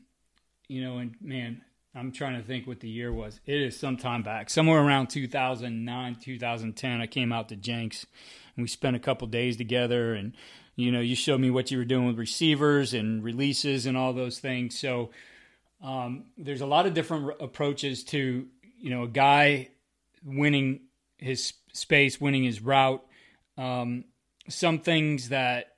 you 0.68 0.82
know, 0.82 0.98
and 0.98 1.14
man, 1.20 1.62
I'm 1.94 2.12
trying 2.12 2.40
to 2.40 2.46
think 2.46 2.66
what 2.66 2.80
the 2.80 2.88
year 2.88 3.12
was. 3.12 3.40
It 3.46 3.60
is 3.60 3.78
some 3.78 3.96
time 3.96 4.22
back, 4.22 4.50
somewhere 4.50 4.80
around 4.80 5.08
2009, 5.08 6.16
2010. 6.20 7.00
I 7.00 7.06
came 7.06 7.32
out 7.32 7.48
to 7.48 7.56
Jenks, 7.56 8.06
and 8.56 8.62
we 8.62 8.68
spent 8.68 8.96
a 8.96 9.00
couple 9.00 9.26
days 9.28 9.56
together, 9.56 10.14
and 10.14 10.34
you 10.76 10.92
know, 10.92 11.00
you 11.00 11.16
showed 11.16 11.40
me 11.40 11.50
what 11.50 11.70
you 11.70 11.78
were 11.78 11.84
doing 11.84 12.06
with 12.06 12.18
receivers 12.18 12.94
and 12.94 13.22
releases 13.24 13.86
and 13.86 13.96
all 13.96 14.12
those 14.12 14.38
things. 14.38 14.78
So 14.78 15.10
um, 15.82 16.26
there's 16.36 16.60
a 16.60 16.66
lot 16.66 16.86
of 16.86 16.94
different 16.94 17.32
approaches 17.40 18.04
to 18.04 18.46
you 18.80 18.90
know 18.90 19.02
a 19.02 19.08
guy 19.08 19.68
winning 20.24 20.80
his 21.18 21.52
space, 21.72 22.20
winning 22.20 22.44
his 22.44 22.60
route. 22.62 23.04
Um, 23.56 24.04
some 24.48 24.78
things 24.78 25.30
that 25.30 25.74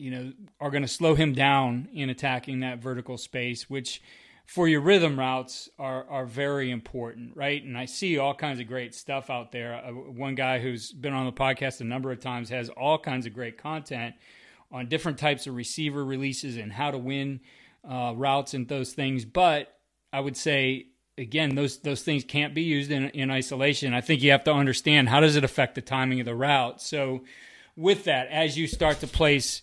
you 0.00 0.10
know 0.10 0.32
are 0.60 0.70
going 0.70 0.82
to 0.82 0.88
slow 0.88 1.14
him 1.14 1.32
down 1.32 1.88
in 1.92 2.10
attacking 2.10 2.60
that 2.60 2.78
vertical 2.78 3.18
space, 3.18 3.68
which 3.68 4.02
for 4.46 4.66
your 4.66 4.80
rhythm 4.80 5.18
routes 5.18 5.68
are 5.78 6.04
are 6.08 6.26
very 6.26 6.70
important, 6.70 7.36
right? 7.36 7.62
And 7.62 7.76
I 7.76 7.84
see 7.84 8.18
all 8.18 8.34
kinds 8.34 8.60
of 8.60 8.66
great 8.66 8.94
stuff 8.94 9.30
out 9.30 9.52
there. 9.52 9.74
Uh, 9.74 9.92
one 9.92 10.34
guy 10.34 10.58
who's 10.58 10.90
been 10.90 11.12
on 11.12 11.26
the 11.26 11.32
podcast 11.32 11.80
a 11.80 11.84
number 11.84 12.10
of 12.10 12.20
times 12.20 12.48
has 12.48 12.68
all 12.70 12.98
kinds 12.98 13.26
of 13.26 13.34
great 13.34 13.58
content 13.58 14.14
on 14.72 14.88
different 14.88 15.18
types 15.18 15.46
of 15.46 15.54
receiver 15.54 16.04
releases 16.04 16.56
and 16.56 16.72
how 16.72 16.90
to 16.90 16.98
win 16.98 17.40
uh, 17.88 18.12
routes 18.16 18.54
and 18.54 18.68
those 18.68 18.92
things. 18.92 19.24
But 19.24 19.76
I 20.12 20.20
would 20.20 20.36
say 20.36 20.86
again, 21.18 21.54
those 21.54 21.78
those 21.78 22.02
things 22.02 22.24
can't 22.24 22.54
be 22.54 22.62
used 22.62 22.90
in 22.90 23.10
in 23.10 23.30
isolation. 23.30 23.94
I 23.94 24.00
think 24.00 24.22
you 24.22 24.30
have 24.30 24.44
to 24.44 24.52
understand 24.52 25.08
how 25.08 25.20
does 25.20 25.36
it 25.36 25.44
affect 25.44 25.74
the 25.74 25.82
timing 25.82 26.20
of 26.20 26.26
the 26.26 26.34
route. 26.34 26.80
So 26.80 27.24
with 27.76 28.04
that, 28.04 28.28
as 28.28 28.58
you 28.58 28.66
start 28.66 29.00
to 29.00 29.06
place 29.06 29.62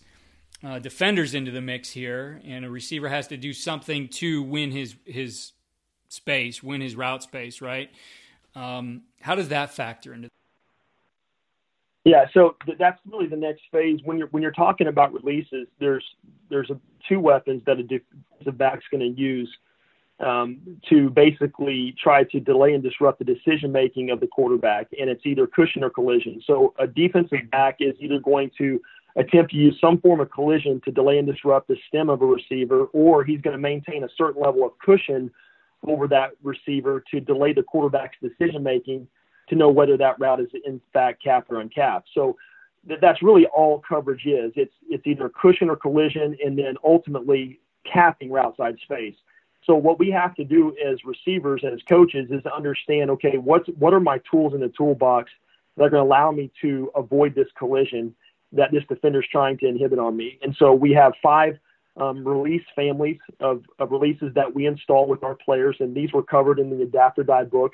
uh, 0.64 0.78
defenders 0.78 1.34
into 1.34 1.50
the 1.50 1.60
mix 1.60 1.90
here, 1.90 2.40
and 2.44 2.64
a 2.64 2.70
receiver 2.70 3.08
has 3.08 3.28
to 3.28 3.36
do 3.36 3.52
something 3.52 4.08
to 4.08 4.42
win 4.42 4.70
his 4.70 4.96
his 5.04 5.52
space, 6.08 6.62
win 6.62 6.80
his 6.80 6.96
route 6.96 7.22
space, 7.22 7.60
right? 7.60 7.90
Um, 8.54 9.02
how 9.20 9.34
does 9.34 9.48
that 9.48 9.72
factor 9.72 10.12
into? 10.12 10.28
Yeah, 12.04 12.26
so 12.32 12.56
th- 12.64 12.78
that's 12.78 12.98
really 13.10 13.26
the 13.26 13.36
next 13.36 13.62
phase. 13.70 14.00
When 14.04 14.18
you're 14.18 14.28
when 14.28 14.42
you're 14.42 14.52
talking 14.52 14.88
about 14.88 15.12
releases, 15.12 15.68
there's 15.78 16.04
there's 16.48 16.70
a, 16.70 16.80
two 17.08 17.20
weapons 17.20 17.62
that 17.66 17.78
a 17.78 17.82
defensive 17.82 18.56
back's 18.56 18.84
going 18.90 19.14
to 19.14 19.20
use 19.20 19.48
um, 20.20 20.80
to 20.88 21.10
basically 21.10 21.94
try 22.02 22.24
to 22.24 22.40
delay 22.40 22.72
and 22.72 22.82
disrupt 22.82 23.18
the 23.18 23.24
decision 23.24 23.70
making 23.70 24.10
of 24.10 24.20
the 24.20 24.26
quarterback, 24.26 24.88
and 24.98 25.08
it's 25.08 25.24
either 25.24 25.46
cushion 25.46 25.84
or 25.84 25.90
collision. 25.90 26.42
So 26.46 26.74
a 26.78 26.86
defensive 26.86 27.50
back 27.52 27.76
is 27.80 27.94
either 28.00 28.18
going 28.18 28.50
to 28.58 28.80
attempt 29.18 29.50
to 29.50 29.56
use 29.56 29.76
some 29.80 30.00
form 30.00 30.20
of 30.20 30.30
collision 30.30 30.80
to 30.84 30.92
delay 30.92 31.18
and 31.18 31.26
disrupt 31.26 31.68
the 31.68 31.76
stem 31.88 32.08
of 32.08 32.22
a 32.22 32.26
receiver, 32.26 32.84
or 32.86 33.24
he's 33.24 33.40
going 33.40 33.56
to 33.56 33.60
maintain 33.60 34.04
a 34.04 34.08
certain 34.16 34.40
level 34.40 34.64
of 34.64 34.78
cushion 34.78 35.30
over 35.86 36.08
that 36.08 36.30
receiver 36.42 37.04
to 37.10 37.20
delay 37.20 37.52
the 37.52 37.62
quarterback's 37.62 38.16
decision 38.22 38.62
making 38.62 39.06
to 39.48 39.56
know 39.56 39.68
whether 39.68 39.96
that 39.96 40.18
route 40.18 40.40
is 40.40 40.48
in 40.64 40.80
fact 40.92 41.22
capped 41.22 41.50
or 41.50 41.60
uncapped. 41.60 42.08
So 42.14 42.36
th- 42.86 43.00
that's 43.00 43.22
really 43.22 43.46
all 43.46 43.82
coverage 43.86 44.24
is. 44.24 44.52
It's 44.54 44.74
it's 44.88 45.06
either 45.06 45.28
cushion 45.28 45.68
or 45.68 45.76
collision, 45.76 46.36
and 46.44 46.56
then 46.56 46.76
ultimately 46.84 47.60
capping 47.90 48.30
route 48.30 48.56
side 48.56 48.78
space. 48.82 49.14
So 49.64 49.74
what 49.74 49.98
we 49.98 50.10
have 50.10 50.34
to 50.36 50.44
do 50.44 50.74
as 50.84 51.04
receivers 51.04 51.62
and 51.64 51.72
as 51.74 51.80
coaches 51.88 52.30
is 52.30 52.44
understand, 52.46 53.10
okay, 53.10 53.38
what's 53.38 53.68
what 53.78 53.92
are 53.92 54.00
my 54.00 54.20
tools 54.30 54.54
in 54.54 54.60
the 54.60 54.72
toolbox 54.76 55.30
that 55.76 55.84
are 55.84 55.90
going 55.90 56.02
to 56.02 56.06
allow 56.06 56.30
me 56.30 56.50
to 56.60 56.90
avoid 56.94 57.34
this 57.34 57.48
collision 57.56 58.14
that 58.52 58.70
this 58.72 58.84
defender 58.88 59.20
is 59.20 59.26
trying 59.30 59.58
to 59.58 59.66
inhibit 59.66 59.98
on 59.98 60.16
me. 60.16 60.38
And 60.42 60.54
so 60.58 60.72
we 60.72 60.92
have 60.92 61.12
five 61.22 61.58
um, 61.96 62.26
release 62.26 62.64
families 62.74 63.18
of, 63.40 63.64
of 63.78 63.90
releases 63.90 64.32
that 64.34 64.54
we 64.54 64.66
install 64.66 65.06
with 65.06 65.22
our 65.22 65.34
players, 65.34 65.76
and 65.80 65.94
these 65.94 66.12
were 66.12 66.22
covered 66.22 66.58
in 66.58 66.70
the 66.70 66.82
Adapt 66.82 67.18
or 67.18 67.24
Die 67.24 67.44
book. 67.44 67.72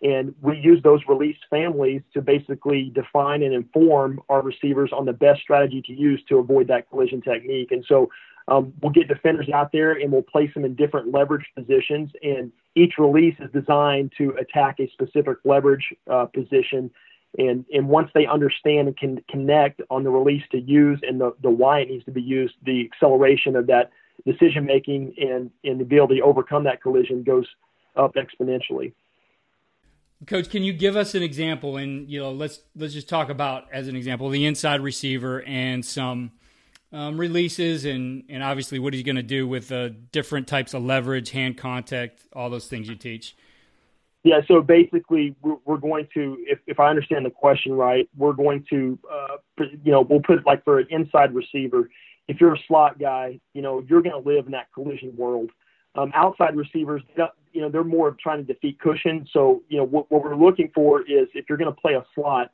And 0.00 0.34
we 0.40 0.56
use 0.58 0.80
those 0.82 1.00
release 1.08 1.36
families 1.50 2.02
to 2.14 2.22
basically 2.22 2.92
define 2.94 3.42
and 3.42 3.52
inform 3.52 4.20
our 4.28 4.42
receivers 4.42 4.90
on 4.92 5.06
the 5.06 5.12
best 5.12 5.40
strategy 5.40 5.82
to 5.82 5.92
use 5.92 6.22
to 6.28 6.38
avoid 6.38 6.68
that 6.68 6.88
collision 6.88 7.20
technique. 7.20 7.72
And 7.72 7.84
so 7.88 8.08
um, 8.46 8.72
we'll 8.80 8.92
get 8.92 9.08
defenders 9.08 9.48
out 9.52 9.72
there 9.72 9.92
and 9.92 10.12
we'll 10.12 10.22
place 10.22 10.54
them 10.54 10.64
in 10.64 10.76
different 10.76 11.12
leverage 11.12 11.46
positions. 11.56 12.10
And 12.22 12.52
each 12.76 12.94
release 12.96 13.34
is 13.40 13.50
designed 13.52 14.12
to 14.18 14.36
attack 14.40 14.78
a 14.78 14.88
specific 14.92 15.38
leverage 15.44 15.92
uh, 16.08 16.26
position. 16.26 16.92
And, 17.36 17.64
and 17.72 17.88
once 17.88 18.10
they 18.14 18.26
understand 18.26 18.88
and 18.88 18.96
can 18.96 19.22
connect 19.28 19.82
on 19.90 20.02
the 20.02 20.10
release 20.10 20.42
to 20.52 20.58
use 20.58 21.00
and 21.02 21.20
the, 21.20 21.34
the 21.42 21.50
why 21.50 21.80
it 21.80 21.90
needs 21.90 22.04
to 22.06 22.10
be 22.10 22.22
used, 22.22 22.54
the 22.64 22.88
acceleration 22.90 23.54
of 23.54 23.66
that 23.66 23.90
decision 24.26 24.64
making 24.64 25.14
and, 25.18 25.50
and 25.62 25.78
the 25.78 25.84
ability 25.84 26.16
to 26.16 26.22
overcome 26.22 26.64
that 26.64 26.82
collision 26.82 27.22
goes 27.22 27.46
up 27.96 28.14
exponentially. 28.14 28.92
Coach, 30.26 30.50
can 30.50 30.64
you 30.64 30.72
give 30.72 30.96
us 30.96 31.14
an 31.14 31.22
example? 31.22 31.76
And 31.76 32.10
you 32.10 32.18
know, 32.18 32.32
let's 32.32 32.60
let's 32.74 32.92
just 32.92 33.08
talk 33.08 33.28
about 33.28 33.66
as 33.72 33.86
an 33.86 33.94
example 33.94 34.28
the 34.30 34.46
inside 34.46 34.80
receiver 34.80 35.42
and 35.44 35.84
some 35.84 36.32
um, 36.92 37.18
releases 37.18 37.84
and, 37.84 38.24
and 38.28 38.42
obviously 38.42 38.78
what 38.78 38.94
he's 38.94 39.04
going 39.04 39.16
to 39.16 39.22
do 39.22 39.46
with 39.46 39.70
uh, 39.70 39.90
different 40.10 40.48
types 40.48 40.74
of 40.74 40.82
leverage, 40.82 41.30
hand 41.30 41.56
contact, 41.56 42.22
all 42.32 42.50
those 42.50 42.66
things 42.66 42.88
you 42.88 42.96
teach. 42.96 43.36
Yeah, 44.24 44.40
so 44.48 44.60
basically, 44.60 45.34
we're, 45.42 45.76
going 45.76 46.08
to, 46.14 46.36
if, 46.40 46.58
if 46.66 46.80
I 46.80 46.90
understand 46.90 47.24
the 47.24 47.30
question 47.30 47.72
right, 47.72 48.08
we're 48.16 48.32
going 48.32 48.64
to, 48.68 48.98
uh, 49.10 49.36
you 49.58 49.92
know, 49.92 50.02
we'll 50.02 50.20
put 50.20 50.44
like 50.44 50.64
for 50.64 50.80
an 50.80 50.88
inside 50.90 51.34
receiver. 51.34 51.88
If 52.26 52.40
you're 52.40 52.54
a 52.54 52.58
slot 52.66 52.98
guy, 52.98 53.40
you 53.54 53.62
know, 53.62 53.84
you're 53.88 54.02
going 54.02 54.20
to 54.20 54.28
live 54.28 54.46
in 54.46 54.52
that 54.52 54.72
collision 54.74 55.16
world. 55.16 55.50
Um, 55.94 56.12
outside 56.14 56.56
receivers, 56.56 57.02
you 57.52 57.60
know, 57.60 57.70
they're 57.70 57.84
more 57.84 58.08
of 58.08 58.18
trying 58.18 58.44
to 58.44 58.52
defeat 58.52 58.78
cushion. 58.80 59.26
So, 59.32 59.62
you 59.68 59.78
know, 59.78 59.84
what, 59.84 60.10
what 60.10 60.22
we're 60.22 60.36
looking 60.36 60.70
for 60.74 61.00
is 61.02 61.28
if 61.34 61.46
you're 61.48 61.58
going 61.58 61.72
to 61.72 61.80
play 61.80 61.94
a 61.94 62.04
slot, 62.14 62.50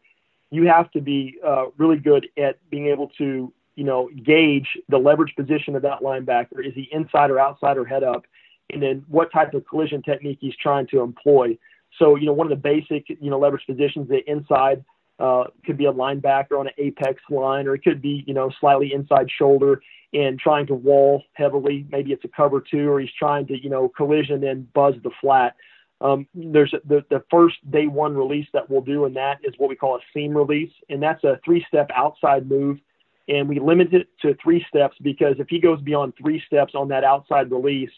you 0.51 0.67
have 0.67 0.91
to 0.93 1.01
be 1.01 1.39
uh, 1.45 1.67
really 1.79 1.97
good 1.97 2.29
at 2.37 2.59
being 2.71 2.87
able 2.87 3.09
to 3.19 3.53
you 3.77 3.85
know, 3.85 4.09
gauge 4.23 4.79
the 4.89 4.99
leverage 4.99 5.35
position 5.37 5.75
of 5.75 5.83
that 5.83 6.01
linebacker. 6.01 6.65
Is 6.65 6.75
he 6.75 6.89
inside 6.93 7.31
or 7.31 7.39
outside 7.39 7.77
or 7.77 7.85
head 7.85 8.03
up? 8.03 8.25
And 8.71 8.83
then 8.83 9.05
what 9.09 9.33
type 9.33 9.55
of 9.55 9.67
collision 9.67 10.03
technique 10.03 10.39
he's 10.41 10.57
trying 10.57 10.87
to 10.89 11.01
employ. 11.01 11.59
So, 11.99 12.17
you 12.17 12.27
know, 12.27 12.33
one 12.33 12.51
of 12.51 12.51
the 12.51 12.63
basic, 12.63 13.09
you 13.09 13.31
know, 13.31 13.39
leverage 13.39 13.67
positions, 13.67 14.09
the 14.09 14.29
inside 14.31 14.85
uh, 15.19 15.45
could 15.65 15.77
be 15.77 15.87
a 15.87 15.93
linebacker 15.93 16.59
on 16.59 16.67
an 16.67 16.73
apex 16.79 17.23
line, 17.31 17.69
or 17.69 17.75
it 17.75 17.85
could 17.85 18.03
be, 18.03 18.25
you 18.27 18.35
know, 18.35 18.51
slightly 18.61 18.93
inside 18.93 19.29
shoulder 19.31 19.81
and 20.13 20.39
trying 20.39 20.67
to 20.67 20.75
wall 20.75 21.23
heavily. 21.35 21.87
Maybe 21.91 22.13
it's 22.13 22.25
a 22.25 22.29
cover 22.29 22.61
two, 22.61 22.91
or 22.91 23.01
he's 23.01 23.13
trying 23.17 23.47
to, 23.49 23.63
you 23.63 23.71
know, 23.71 23.89
collision 23.89 24.45
and 24.45 24.73
buzz 24.73 24.95
the 25.03 25.11
flat. 25.21 25.55
Um, 26.01 26.27
there's 26.35 26.75
the, 26.85 27.05
the 27.11 27.23
first 27.31 27.57
day 27.71 27.87
one 27.87 28.17
release 28.17 28.49
that 28.53 28.69
we'll 28.69 28.81
do, 28.81 29.05
and 29.05 29.15
that 29.17 29.39
is 29.45 29.55
what 29.59 29.71
we 29.71 29.77
call 29.77 29.97
a 29.97 30.01
seam 30.13 30.37
release. 30.37 30.73
And 30.89 31.03
that's 31.03 31.23
a 31.23 31.39
three 31.45 31.65
step 31.69 31.91
outside 31.95 32.49
move 32.49 32.79
and 33.29 33.49
we 33.49 33.59
limit 33.59 33.93
it 33.93 34.09
to 34.23 34.37
three 34.43 34.65
steps 34.69 34.97
because 35.01 35.37
if 35.39 35.49
he 35.49 35.59
goes 35.59 35.81
beyond 35.81 36.13
three 36.21 36.43
steps 36.47 36.75
on 36.75 36.89
that 36.89 37.05
outside 37.05 37.51
release 37.51 37.91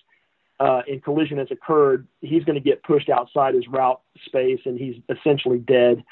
uh, 0.58 0.82
and 0.88 1.02
collision 1.02 1.38
has 1.38 1.48
occurred, 1.50 2.06
he's 2.20 2.44
going 2.44 2.54
to 2.54 2.60
get 2.60 2.82
pushed 2.82 3.08
outside 3.08 3.54
his 3.54 3.68
route 3.68 4.00
space 4.24 4.60
and 4.64 4.78
he's 4.78 4.96
essentially 5.08 5.58
dead. 5.58 6.02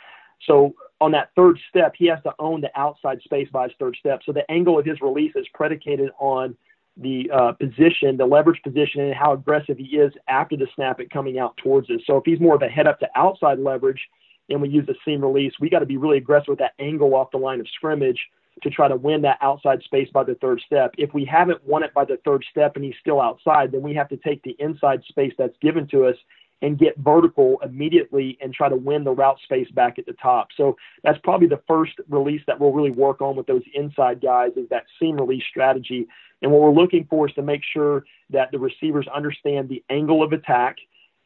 So 0.47 0.75
on 1.01 1.13
that 1.13 1.31
third 1.35 1.59
step, 1.69 1.95
he 1.97 2.07
has 2.07 2.23
to 2.25 2.33
own 2.39 2.61
the 2.61 2.71
outside 2.79 3.21
space 3.23 3.49
by 3.51 3.65
his 3.65 3.73
third 3.79 3.97
step. 3.99 4.21
So 4.25 4.33
the 4.33 4.49
angle 4.51 4.79
of 4.79 4.85
his 4.85 5.01
release 5.01 5.33
is 5.35 5.47
predicated 5.55 6.11
on 6.19 6.57
the 6.97 7.31
uh, 7.33 7.53
position, 7.53 8.17
the 8.17 8.27
leverage 8.27 8.63
position, 8.63 9.01
and 9.01 9.15
how 9.15 9.33
aggressive 9.33 9.79
he 9.79 9.97
is 9.97 10.13
after 10.29 10.57
the 10.57 10.67
snap 10.75 11.01
it 11.01 11.11
coming 11.11 11.39
out 11.39 11.57
towards 11.57 11.91
us. 11.91 12.01
So 12.07 12.19
if 12.19 12.25
he's 12.25 12.41
more 12.41 12.55
of 12.55 12.63
a 12.63 12.69
head 12.69 12.87
up 12.87 13.01
to 13.01 13.09
outside 13.17 13.59
leverage 13.59 14.01
and 14.49 14.61
we 14.61 14.69
use 14.69 14.89
a 14.89 14.95
seam 15.05 15.23
release, 15.23 15.53
we 15.59 15.71
got 15.71 15.81
to 15.81 15.87
be 15.87 15.97
really 15.97 16.19
aggressive 16.19 16.49
with 16.49 16.59
that 16.59 16.75
angle 16.79 17.15
off 17.15 17.31
the 17.33 17.39
line 17.39 17.61
of 17.61 17.67
scrimmage 17.75 18.21
to 18.63 18.71
try 18.71 18.89
to 18.89 18.97
win 18.97 19.23
that 19.23 19.39
outside 19.41 19.83
space 19.83 20.09
by 20.13 20.25
the 20.25 20.37
third 20.37 20.61
step. 20.65 20.95
If 20.97 21.13
we 21.13 21.25
haven't 21.25 21.65
won 21.67 21.83
it 21.83 21.93
by 21.93 22.05
the 22.05 22.19
third 22.25 22.45
step 22.51 22.77
and 22.77 22.85
he's 22.85 22.95
still 23.01 23.21
outside, 23.21 23.73
then 23.73 23.83
we 23.83 23.95
have 23.95 24.09
to 24.11 24.17
take 24.17 24.43
the 24.43 24.57
inside 24.59 25.03
space 25.09 25.33
that's 25.37 25.57
given 25.61 25.87
to 25.89 26.07
us 26.07 26.17
and 26.63 26.79
get 26.79 26.97
vertical 26.99 27.59
immediately 27.63 28.39
and 28.41 28.55
try 28.55 28.69
to 28.69 28.77
win 28.77 29.05
the 29.05 29.11
route 29.11 29.39
space 29.43 29.71
back 29.73 29.99
at 29.99 30.07
the 30.07 30.15
top. 30.15 30.49
So 30.57 30.77
that's 31.03 31.19
probably 31.23 31.49
the 31.49 31.61
first 31.69 31.93
release 32.09 32.41
that 32.47 32.59
we'll 32.59 32.73
really 32.73 32.91
work 32.91 33.21
on 33.21 33.37
with 33.37 33.47
those 33.47 33.63
inside 33.75 34.23
guys 34.23 34.53
is 34.57 34.69
that 34.71 34.85
seam 34.99 35.17
release 35.17 35.45
strategy. 35.51 36.07
And 36.41 36.51
what 36.51 36.63
we're 36.63 36.71
looking 36.71 37.07
for 37.11 37.29
is 37.29 37.35
to 37.35 37.43
make 37.43 37.63
sure 37.71 38.05
that 38.31 38.51
the 38.51 38.59
receivers 38.59 39.07
understand 39.15 39.69
the 39.69 39.85
angle 39.91 40.23
of 40.23 40.33
attack 40.33 40.77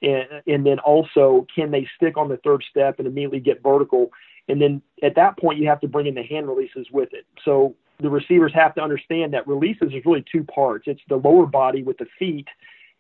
and, 0.03 0.27
and 0.47 0.67
then 0.67 0.79
also 0.81 1.47
can 1.55 1.71
they 1.71 1.87
stick 1.97 2.17
on 2.17 2.29
the 2.29 2.39
third 2.39 2.65
step 2.69 2.99
and 2.99 3.07
immediately 3.07 3.41
get 3.41 3.63
vertical 3.63 4.11
and 4.49 4.61
then 4.61 4.83
at 5.03 5.15
that 5.17 5.39
point, 5.39 5.59
you 5.59 5.69
have 5.69 5.81
to 5.81 5.89
bring 5.89 6.07
in 6.07 6.15
the 6.15 6.23
hand 6.23 6.49
releases 6.49 6.87
with 6.91 7.13
it. 7.13 7.27
So 7.45 7.75
the 8.01 8.11
receivers 8.11 8.53
have 8.55 8.75
to 8.77 8.83
understand 8.83 9.35
that 9.35 9.47
releases 9.47 9.93
is 9.93 10.05
really 10.05 10.25
two 10.31 10.45
parts. 10.45 10.85
It's 10.87 11.01
the 11.09 11.17
lower 11.17 11.47
body 11.47 11.83
with 11.83 11.99
the 11.99 12.07
feet, 12.19 12.47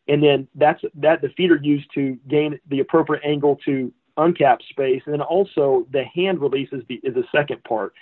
and 0.08 0.22
then 0.22 0.48
that's 0.54 0.82
that 0.94 1.22
the 1.22 1.30
feet 1.30 1.50
are 1.50 1.60
used 1.62 1.88
to 1.94 2.18
gain 2.28 2.58
the 2.68 2.80
appropriate 2.80 3.22
angle 3.24 3.56
to 3.64 3.92
uncap 4.16 4.58
space, 4.68 5.02
and 5.06 5.14
then 5.14 5.22
also 5.22 5.86
the 5.92 6.04
hand 6.04 6.40
release 6.40 6.68
is 6.72 6.82
the 6.88 6.96
is 6.96 7.14
the 7.14 7.24
second 7.32 7.62
part. 7.64 7.94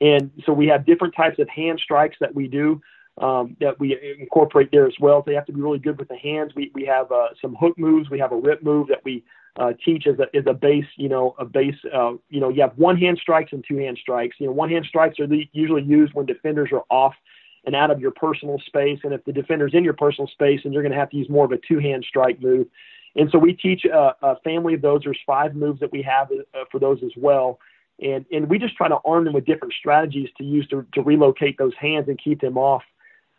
And 0.00 0.30
so 0.46 0.52
we 0.52 0.66
have 0.68 0.86
different 0.86 1.14
types 1.14 1.38
of 1.38 1.48
hand 1.48 1.78
strikes 1.82 2.16
that 2.20 2.34
we 2.34 2.48
do 2.48 2.80
um, 3.18 3.56
that 3.60 3.78
we 3.78 3.98
incorporate 4.18 4.70
there 4.72 4.86
as 4.86 4.94
well. 4.98 5.22
They 5.22 5.34
have 5.34 5.46
to 5.46 5.52
be 5.52 5.60
really 5.60 5.78
good 5.78 5.98
with 5.98 6.08
the 6.08 6.16
hands. 6.16 6.52
We 6.54 6.70
we 6.74 6.84
have 6.86 7.12
uh, 7.12 7.28
some 7.40 7.54
hook 7.54 7.78
moves. 7.78 8.10
We 8.10 8.18
have 8.18 8.32
a 8.32 8.36
rip 8.36 8.62
move 8.62 8.88
that 8.88 9.04
we 9.04 9.24
uh, 9.56 9.72
teach 9.84 10.06
as 10.06 10.18
a 10.18 10.36
as 10.36 10.44
a 10.46 10.54
base. 10.54 10.86
You 10.96 11.08
know, 11.08 11.34
a 11.38 11.44
base. 11.44 11.76
Uh, 11.92 12.12
you 12.28 12.40
know, 12.40 12.48
you 12.48 12.60
have 12.62 12.76
one 12.76 12.96
hand 12.96 13.18
strikes 13.20 13.52
and 13.52 13.64
two 13.66 13.78
hand 13.78 13.98
strikes. 14.00 14.36
You 14.38 14.46
know, 14.46 14.52
one 14.52 14.70
hand 14.70 14.86
strikes 14.86 15.18
are 15.20 15.26
usually 15.52 15.82
used 15.82 16.14
when 16.14 16.26
defenders 16.26 16.70
are 16.72 16.84
off 16.90 17.14
and 17.64 17.76
out 17.76 17.90
of 17.90 18.00
your 18.00 18.10
personal 18.10 18.58
space, 18.64 19.00
and 19.04 19.12
if 19.12 19.24
the 19.24 19.32
defender's 19.32 19.74
in 19.74 19.84
your 19.84 19.92
personal 19.92 20.26
space, 20.28 20.60
and 20.64 20.72
you're 20.72 20.82
going 20.82 20.92
to 20.92 20.98
have 20.98 21.10
to 21.10 21.16
use 21.16 21.28
more 21.28 21.44
of 21.44 21.52
a 21.52 21.58
two 21.58 21.78
hand 21.78 22.04
strike 22.08 22.40
move. 22.40 22.66
And 23.16 23.28
so 23.30 23.38
we 23.38 23.52
teach 23.52 23.84
a, 23.84 24.14
a 24.22 24.36
family 24.40 24.74
of 24.74 24.82
those. 24.82 25.02
There's 25.04 25.18
five 25.26 25.54
moves 25.54 25.80
that 25.80 25.92
we 25.92 26.02
have 26.02 26.30
uh, 26.30 26.64
for 26.70 26.78
those 26.78 27.02
as 27.02 27.10
well. 27.16 27.58
And, 28.00 28.24
and 28.32 28.48
we 28.48 28.58
just 28.58 28.76
try 28.76 28.88
to 28.88 28.98
arm 29.04 29.24
them 29.24 29.34
with 29.34 29.44
different 29.44 29.74
strategies 29.74 30.28
to 30.38 30.44
use 30.44 30.66
to, 30.68 30.86
to 30.94 31.02
relocate 31.02 31.58
those 31.58 31.74
hands 31.78 32.08
and 32.08 32.18
keep 32.22 32.40
them 32.40 32.56
off 32.56 32.82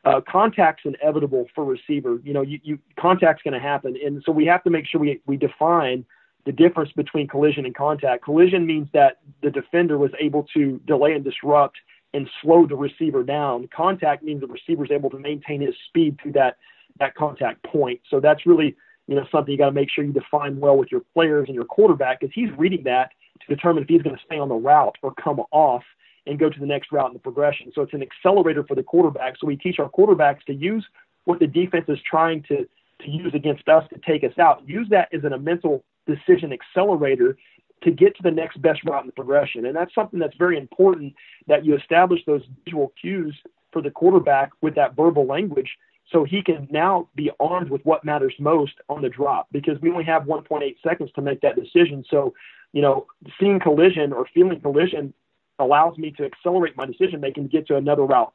uh, 0.04 0.22
contact's 0.28 0.84
inevitable 0.86 1.48
for 1.54 1.64
receiver. 1.64 2.20
You 2.24 2.34
know, 2.34 2.42
you, 2.42 2.60
you 2.64 2.80
contact's 3.00 3.44
going 3.44 3.54
to 3.54 3.60
happen, 3.60 3.96
and 4.04 4.22
so 4.26 4.32
we 4.32 4.46
have 4.46 4.64
to 4.64 4.70
make 4.70 4.88
sure 4.88 5.00
we 5.00 5.22
we 5.26 5.38
define 5.38 6.06
the 6.46 6.52
difference 6.52 6.92
between 6.94 7.28
collision 7.28 7.66
and 7.66 7.76
contact. 7.76 8.24
Collision 8.24 8.66
means 8.66 8.88
that 8.94 9.20
the 9.44 9.52
defender 9.52 9.98
was 9.98 10.12
able 10.20 10.48
to 10.56 10.82
delay 10.88 11.14
and 11.14 11.24
disrupt 11.24 11.78
and 12.14 12.28
slow 12.42 12.66
the 12.66 12.76
receiver 12.76 13.24
down. 13.24 13.70
Contact 13.76 14.24
means 14.24 14.42
the 14.42 14.48
receiver 14.48 14.84
is 14.84 14.92
able 14.92 15.10
to 15.12 15.20
maintain 15.20 15.62
his 15.62 15.76
speed 15.88 16.18
through 16.22 16.34
that 16.34 16.58
that 17.00 17.16
contact 17.16 17.64
point. 17.64 18.02
So 18.10 18.20
that's 18.20 18.46
really 18.46 18.76
you 19.08 19.16
know 19.16 19.26
something 19.32 19.52
you 19.52 19.58
got 19.58 19.68
to 19.68 19.72
make 19.72 19.90
sure 19.90 20.04
you 20.04 20.14
define 20.14 20.60
well 20.60 20.78
with 20.78 20.92
your 20.92 21.02
players 21.14 21.46
and 21.48 21.56
your 21.56 21.66
quarterback 21.66 22.20
because 22.20 22.34
he's 22.34 22.50
reading 22.58 22.84
that 22.86 23.12
to 23.42 23.56
determine 23.56 23.84
if 23.84 23.90
he's 23.90 24.02
going 24.02 24.16
to 24.16 24.22
stay 24.26 24.40
on 24.40 24.50
the 24.50 24.56
route 24.56 24.96
or 25.04 25.14
come 25.14 25.42
off 25.52 25.84
and 26.28 26.40
go 26.40 26.50
to 26.50 26.60
the 26.60 26.66
next 26.66 26.92
route 26.92 27.08
in 27.08 27.14
the 27.14 27.20
progression. 27.20 27.72
So 27.74 27.82
it's 27.82 27.94
an 27.94 28.04
accelerator 28.04 28.64
for 28.64 28.76
the 28.76 28.84
quarterback. 28.84 29.36
So 29.40 29.48
we 29.48 29.56
teach 29.56 29.80
our 29.80 29.90
quarterbacks 29.90 30.44
to 30.46 30.54
use 30.54 30.86
what 31.26 31.40
the 31.40 31.48
defense 31.48 31.86
is 31.88 32.00
trying 32.10 32.44
to, 32.44 32.68
to 33.04 33.10
use 33.10 33.34
against 33.34 33.68
us 33.68 33.84
to 33.94 34.00
take 34.00 34.24
us 34.24 34.38
out. 34.40 34.68
Use 34.68 34.88
that 34.90 35.10
as 35.14 35.24
a 35.24 35.38
mental 35.38 35.84
decision 36.08 36.54
accelerator 36.54 37.38
to 37.84 37.92
get 37.92 38.16
to 38.16 38.24
the 38.24 38.32
next 38.32 38.62
best 38.62 38.80
route 38.86 39.02
in 39.02 39.08
the 39.08 39.14
progression. 39.14 39.66
And 39.66 39.76
that's 39.76 39.94
something 39.96 40.20
that's 40.20 40.36
very 40.38 40.58
important 40.58 41.14
that 41.48 41.66
you 41.66 41.76
establish 41.76 42.22
those 42.26 42.44
visual 42.64 42.94
cues 43.02 43.36
for 43.72 43.82
the 43.82 43.90
quarterback 43.90 44.52
with 44.62 44.76
that 44.76 44.96
verbal 44.96 45.26
language 45.26 45.70
so 46.12 46.24
he 46.24 46.44
can 46.44 46.68
now 46.70 47.08
be 47.16 47.32
armed 47.40 47.70
with 47.70 47.84
what 47.86 48.04
matters 48.04 48.34
most 48.38 48.74
on 48.90 49.02
the 49.02 49.10
drop 49.10 49.48
because 49.52 49.80
we 49.82 49.90
only 49.90 50.04
have 50.04 50.24
1.8 50.24 50.76
seconds 50.84 51.10
to 51.16 51.22
make 51.22 51.42
that 51.42 51.56
decision. 51.56 52.04
So, 52.10 52.34
you 52.74 52.82
know, 52.82 53.08
seeing 53.40 53.60
collision 53.60 54.12
or 54.12 54.28
feeling 54.34 54.60
collision 54.60 55.14
allows 55.62 55.98
me 55.98 56.12
to 56.18 56.26
accelerate 56.26 56.76
my 56.76 56.86
decision 56.86 57.22
making 57.22 57.44
to 57.44 57.50
get 57.50 57.68
to 57.68 57.78
another 57.78 58.04
route, 58.04 58.34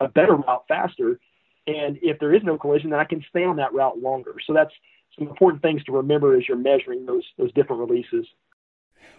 a 0.00 0.08
better 0.08 0.34
route 0.34 0.64
faster. 0.68 1.18
And 1.66 1.98
if 2.02 2.18
there 2.18 2.34
is 2.34 2.42
no 2.42 2.58
collision, 2.58 2.90
then 2.90 3.00
I 3.00 3.04
can 3.04 3.24
stay 3.30 3.44
on 3.44 3.56
that 3.56 3.72
route 3.72 3.98
longer. 3.98 4.34
So 4.46 4.52
that's 4.52 4.72
some 5.18 5.28
important 5.28 5.62
things 5.62 5.82
to 5.84 5.92
remember 5.92 6.36
as 6.36 6.46
you're 6.46 6.58
measuring 6.58 7.06
those 7.06 7.24
those 7.38 7.52
different 7.52 7.88
releases. 7.88 8.26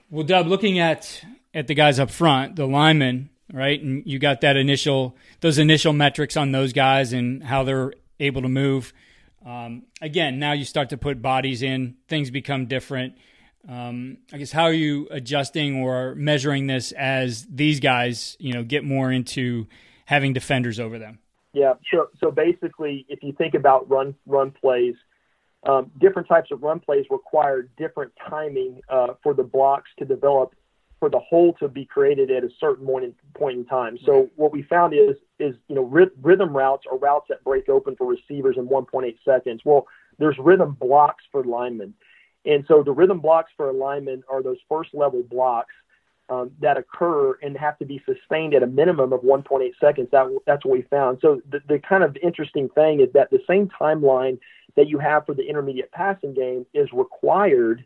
Well, 0.10 0.26
Dub, 0.26 0.48
looking 0.48 0.80
at 0.80 1.24
at 1.54 1.68
the 1.68 1.74
guys 1.74 2.00
up 2.00 2.12
front, 2.12 2.56
the 2.56 2.68
linemen, 2.68 3.30
right, 3.52 3.82
and 3.82 4.04
you 4.06 4.20
got 4.20 4.42
that 4.42 4.58
initial 4.58 5.16
those 5.42 5.58
initial 5.58 5.94
metrics 5.94 6.38
on 6.38 6.52
those 6.52 6.74
guys 6.74 7.14
and 7.14 7.44
how 7.44 7.64
they're 7.64 7.94
able 8.20 8.42
to 8.42 8.50
move. 8.50 8.94
Um, 9.46 9.84
again, 10.02 10.40
now 10.40 10.54
you 10.54 10.66
start 10.66 10.90
to 10.90 10.98
put 10.98 11.22
bodies 11.22 11.62
in, 11.62 11.96
things 12.08 12.32
become 12.32 12.66
different. 12.66 13.16
Um, 13.68 14.18
I 14.32 14.38
guess 14.38 14.52
how 14.52 14.64
are 14.64 14.74
you 14.74 15.08
adjusting 15.12 15.82
or 15.82 16.16
measuring 16.16 16.68
this 16.68 16.92
as 16.92 17.46
these 17.46 17.80
guys, 17.80 18.38
you 18.40 18.54
know, 18.54 18.64
get 18.64 18.84
more 18.84 19.12
into 19.12 19.68
having 20.06 20.34
defenders 20.34 20.80
over 20.80 21.00
them? 21.00 21.20
Yeah, 21.54 21.74
so 21.92 22.10
so 22.20 22.32
basically, 22.32 23.06
if 23.08 23.24
you 23.24 23.32
think 23.32 23.54
about 23.54 23.90
run 23.90 24.14
run 24.26 24.52
plays, 24.52 24.96
um, 25.66 25.90
different 26.00 26.28
types 26.28 26.52
of 26.52 26.62
run 26.62 26.80
plays 26.80 27.06
require 27.10 27.70
different 27.78 28.12
timing 28.30 28.82
uh, 28.90 29.14
for 29.24 29.34
the 29.34 29.44
blocks 29.44 29.90
to 30.00 30.06
develop, 30.06 30.54
for 31.00 31.10
the 31.10 31.20
hole 31.20 31.54
to 31.60 31.70
be 31.70 31.86
created 31.86 32.30
at 32.30 32.44
a 32.44 32.50
certain 32.60 32.86
point 32.86 33.06
in, 33.06 33.16
point 33.34 33.58
in 33.58 33.66
time. 33.66 33.98
So 34.06 34.14
right. 34.14 34.32
what 34.36 34.52
we 34.52 34.64
found 34.64 34.94
is 34.94 35.16
is 35.40 35.56
you 35.70 35.76
know 35.76 35.84
rhythm 36.22 36.56
routes 36.56 36.84
are 36.92 36.98
routes 36.98 37.28
that 37.30 37.44
break 37.44 37.70
open 37.70 37.96
for 37.96 38.06
receivers 38.06 38.58
in 38.58 38.68
1.8 38.68 39.16
seconds. 39.24 39.62
Well, 39.64 39.88
there's 40.20 40.38
rhythm 40.38 40.76
blocks 40.80 41.24
for 41.32 41.44
linemen. 41.44 41.94
And 42.46 42.66
so 42.68 42.84
the 42.84 42.92
rhythm 42.92 43.20
blocks 43.20 43.52
for 43.58 43.70
alignment 43.70 44.24
are 44.30 44.44
those 44.44 44.58
first 44.70 44.94
level 44.94 45.24
blocks 45.24 45.74
um, 46.30 46.52
that 46.60 46.78
occur 46.78 47.38
and 47.42 47.58
have 47.58 47.78
to 47.80 47.86
be 47.86 48.02
sustained 48.06 48.54
at 48.54 48.64
a 48.64 48.68
minimum 48.68 49.14
of 49.14 49.22
1.8 49.22 49.72
seconds. 49.80 50.10
That, 50.12 50.28
that's 50.46 50.66
what 50.66 50.74
we 50.78 50.82
found. 50.84 51.20
So 51.22 51.42
the, 51.50 51.60
the 51.68 51.80
kind 51.80 52.04
of 52.04 52.18
interesting 52.22 52.70
thing 52.70 53.00
is 53.02 53.10
that 53.14 53.30
the 53.30 53.42
same 53.48 53.70
timeline 53.70 54.40
that 54.76 54.88
you 54.88 55.00
have 55.00 55.26
for 55.26 55.34
the 55.34 55.44
intermediate 55.48 55.92
passing 55.92 56.34
game 56.34 56.66
is 56.74 56.90
required 56.94 57.86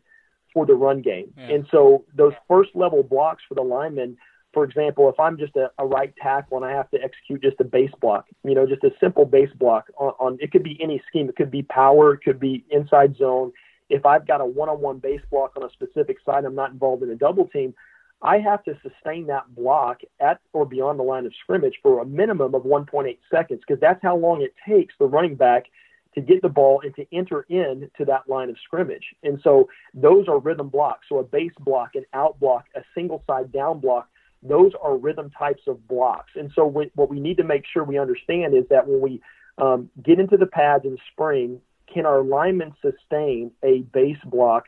for 0.52 0.66
the 0.66 0.74
run 0.74 1.02
game. 1.02 1.32
Yeah. 1.36 1.54
And 1.54 1.66
so 1.70 2.04
those 2.14 2.32
first 2.48 2.70
level 2.74 3.02
blocks 3.02 3.42
for 3.48 3.54
the 3.54 3.62
linemen, 3.62 4.16
for 4.52 4.64
example, 4.64 5.08
if 5.08 5.20
I'm 5.20 5.38
just 5.38 5.54
a, 5.56 5.70
a, 5.78 5.86
right 5.86 6.12
tackle 6.20 6.56
and 6.56 6.66
I 6.66 6.72
have 6.72 6.90
to 6.90 7.00
execute 7.00 7.42
just 7.42 7.60
a 7.60 7.64
base 7.64 7.92
block, 8.00 8.26
you 8.42 8.54
know, 8.54 8.66
just 8.66 8.82
a 8.82 8.90
simple 8.98 9.24
base 9.24 9.52
block 9.54 9.90
on, 9.96 10.12
on 10.18 10.38
it 10.40 10.50
could 10.50 10.64
be 10.64 10.76
any 10.82 11.00
scheme. 11.08 11.28
It 11.28 11.36
could 11.36 11.52
be 11.52 11.62
power, 11.62 12.14
it 12.14 12.24
could 12.24 12.40
be 12.40 12.64
inside 12.70 13.16
zone 13.16 13.52
if 13.90 14.06
I've 14.06 14.26
got 14.26 14.40
a 14.40 14.46
one-on-one 14.46 14.98
base 14.98 15.20
block 15.30 15.52
on 15.56 15.64
a 15.64 15.70
specific 15.70 16.18
side, 16.24 16.44
I'm 16.44 16.54
not 16.54 16.70
involved 16.70 17.02
in 17.02 17.10
a 17.10 17.16
double 17.16 17.48
team. 17.48 17.74
I 18.22 18.38
have 18.38 18.62
to 18.64 18.78
sustain 18.82 19.26
that 19.26 19.54
block 19.54 20.00
at 20.20 20.40
or 20.52 20.64
beyond 20.64 20.98
the 20.98 21.02
line 21.02 21.26
of 21.26 21.32
scrimmage 21.42 21.78
for 21.82 22.00
a 22.00 22.06
minimum 22.06 22.54
of 22.54 22.62
1.8 22.62 23.18
seconds 23.30 23.60
because 23.66 23.80
that's 23.80 24.02
how 24.02 24.16
long 24.16 24.42
it 24.42 24.54
takes 24.66 24.94
the 24.98 25.06
running 25.06 25.34
back 25.34 25.64
to 26.14 26.20
get 26.20 26.42
the 26.42 26.48
ball 26.48 26.82
and 26.84 26.94
to 26.96 27.06
enter 27.12 27.46
in 27.48 27.90
to 27.96 28.04
that 28.04 28.28
line 28.28 28.50
of 28.50 28.56
scrimmage. 28.64 29.04
And 29.22 29.40
so 29.42 29.68
those 29.94 30.28
are 30.28 30.38
rhythm 30.38 30.68
blocks. 30.68 31.06
So 31.08 31.18
a 31.18 31.24
base 31.24 31.52
block, 31.60 31.94
an 31.94 32.04
out 32.12 32.38
block, 32.40 32.66
a 32.74 32.82
single 32.94 33.22
side 33.26 33.52
down 33.52 33.80
block, 33.80 34.08
those 34.42 34.72
are 34.82 34.96
rhythm 34.96 35.30
types 35.30 35.62
of 35.66 35.86
blocks. 35.86 36.32
And 36.34 36.50
so 36.54 36.66
what 36.66 37.10
we 37.10 37.20
need 37.20 37.36
to 37.38 37.44
make 37.44 37.64
sure 37.72 37.84
we 37.84 37.98
understand 37.98 38.54
is 38.54 38.64
that 38.70 38.86
when 38.86 39.00
we 39.00 39.20
um, 39.58 39.90
get 40.02 40.18
into 40.18 40.36
the 40.36 40.46
pads 40.46 40.84
in 40.84 40.96
spring, 41.12 41.60
can 41.92 42.06
our 42.06 42.22
lineman 42.22 42.74
sustain 42.82 43.50
a 43.62 43.80
base 43.92 44.18
block 44.24 44.64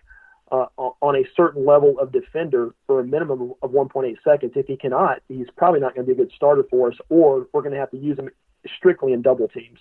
uh, 0.50 0.66
on 0.76 1.16
a 1.16 1.24
certain 1.36 1.64
level 1.64 1.98
of 1.98 2.12
defender 2.12 2.74
for 2.86 3.00
a 3.00 3.04
minimum 3.04 3.54
of 3.62 3.70
1.8 3.70 4.16
seconds? 4.22 4.52
If 4.54 4.66
he 4.66 4.76
cannot, 4.76 5.22
he's 5.28 5.48
probably 5.56 5.80
not 5.80 5.94
going 5.94 6.06
to 6.06 6.14
be 6.14 6.20
a 6.20 6.24
good 6.24 6.32
starter 6.34 6.64
for 6.70 6.90
us, 6.90 6.98
or 7.08 7.46
we're 7.52 7.62
going 7.62 7.74
to 7.74 7.80
have 7.80 7.90
to 7.92 7.98
use 7.98 8.18
him 8.18 8.28
strictly 8.76 9.12
in 9.12 9.22
double 9.22 9.48
teams. 9.48 9.78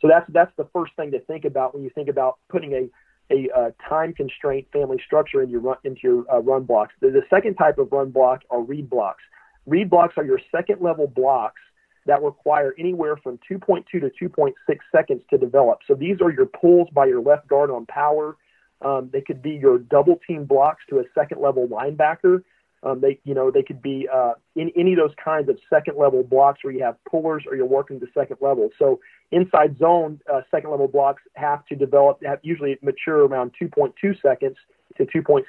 So 0.00 0.08
that's 0.08 0.26
that's 0.28 0.52
the 0.56 0.68
first 0.72 0.92
thing 0.96 1.10
to 1.12 1.20
think 1.20 1.44
about 1.44 1.74
when 1.74 1.82
you 1.82 1.90
think 1.90 2.08
about 2.08 2.38
putting 2.48 2.72
a 2.74 2.88
a 3.30 3.50
uh, 3.50 3.70
time 3.88 4.12
constraint 4.12 4.66
family 4.72 4.98
structure 5.04 5.42
your 5.42 5.60
run, 5.60 5.76
into 5.84 6.00
your 6.02 6.24
uh, 6.32 6.38
run 6.38 6.64
blocks. 6.64 6.94
The, 7.00 7.10
the 7.10 7.22
second 7.28 7.54
type 7.54 7.78
of 7.78 7.90
run 7.90 8.10
block 8.10 8.42
are 8.50 8.60
read 8.60 8.88
blocks. 8.88 9.22
Read 9.66 9.90
blocks 9.90 10.14
are 10.16 10.24
your 10.24 10.40
second 10.52 10.80
level 10.80 11.08
blocks 11.08 11.60
that 12.06 12.22
require 12.22 12.74
anywhere 12.78 13.16
from 13.16 13.38
2.2 13.50 13.84
to 13.86 14.10
2.6 14.22 14.52
seconds 14.94 15.22
to 15.30 15.38
develop. 15.38 15.80
So 15.86 15.94
these 15.94 16.20
are 16.20 16.30
your 16.30 16.46
pulls 16.46 16.88
by 16.90 17.06
your 17.06 17.20
left 17.20 17.48
guard 17.48 17.70
on 17.70 17.86
power. 17.86 18.36
Um, 18.82 19.10
they 19.12 19.20
could 19.20 19.42
be 19.42 19.52
your 19.52 19.78
double 19.78 20.18
team 20.26 20.44
blocks 20.44 20.82
to 20.90 20.98
a 20.98 21.04
second 21.14 21.40
level 21.40 21.66
linebacker. 21.66 22.42
Um, 22.82 23.00
they, 23.00 23.18
you 23.24 23.34
know, 23.34 23.50
they 23.50 23.62
could 23.62 23.82
be 23.82 24.06
uh, 24.12 24.34
in 24.54 24.70
any 24.76 24.92
of 24.92 24.98
those 24.98 25.14
kinds 25.22 25.48
of 25.48 25.58
second 25.68 25.96
level 25.98 26.22
blocks 26.22 26.62
where 26.62 26.72
you 26.72 26.84
have 26.84 26.96
pullers 27.10 27.44
or 27.48 27.56
you're 27.56 27.66
working 27.66 27.98
the 27.98 28.06
second 28.14 28.36
level. 28.40 28.70
So 28.78 29.00
inside 29.32 29.78
zone 29.78 30.20
uh, 30.32 30.42
second 30.50 30.70
level 30.70 30.86
blocks 30.86 31.22
have 31.34 31.64
to 31.66 31.74
develop, 31.74 32.22
have 32.24 32.38
usually 32.42 32.78
mature 32.82 33.26
around 33.26 33.52
2.2 33.60 34.20
seconds 34.22 34.56
to 34.98 35.06
2.6. 35.06 35.42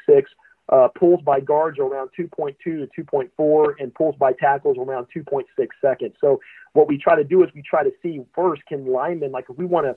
Uh, 0.70 0.90
pulls 0.90 1.22
by 1.22 1.40
guards 1.40 1.80
are 1.80 1.86
around 1.86 2.10
2.2 2.18 2.58
to 2.64 2.88
2.4, 2.98 3.74
and 3.80 3.94
pulls 3.94 4.16
by 4.18 4.34
tackles 4.34 4.78
are 4.78 4.84
around 4.84 5.08
2.6 5.16 5.44
seconds. 5.82 6.14
So 6.20 6.42
what 6.74 6.88
we 6.90 6.98
try 6.98 7.16
to 7.16 7.24
do 7.24 7.44
is 7.44 7.50
we 7.56 7.62
try 7.62 7.84
to 7.84 7.92
see 8.04 8.22
first 8.36 8.66
can 8.66 8.86
linemen 8.86 9.32
like 9.32 9.46
if 9.50 9.58
we 9.58 9.66
want 9.66 9.86
to 9.86 9.96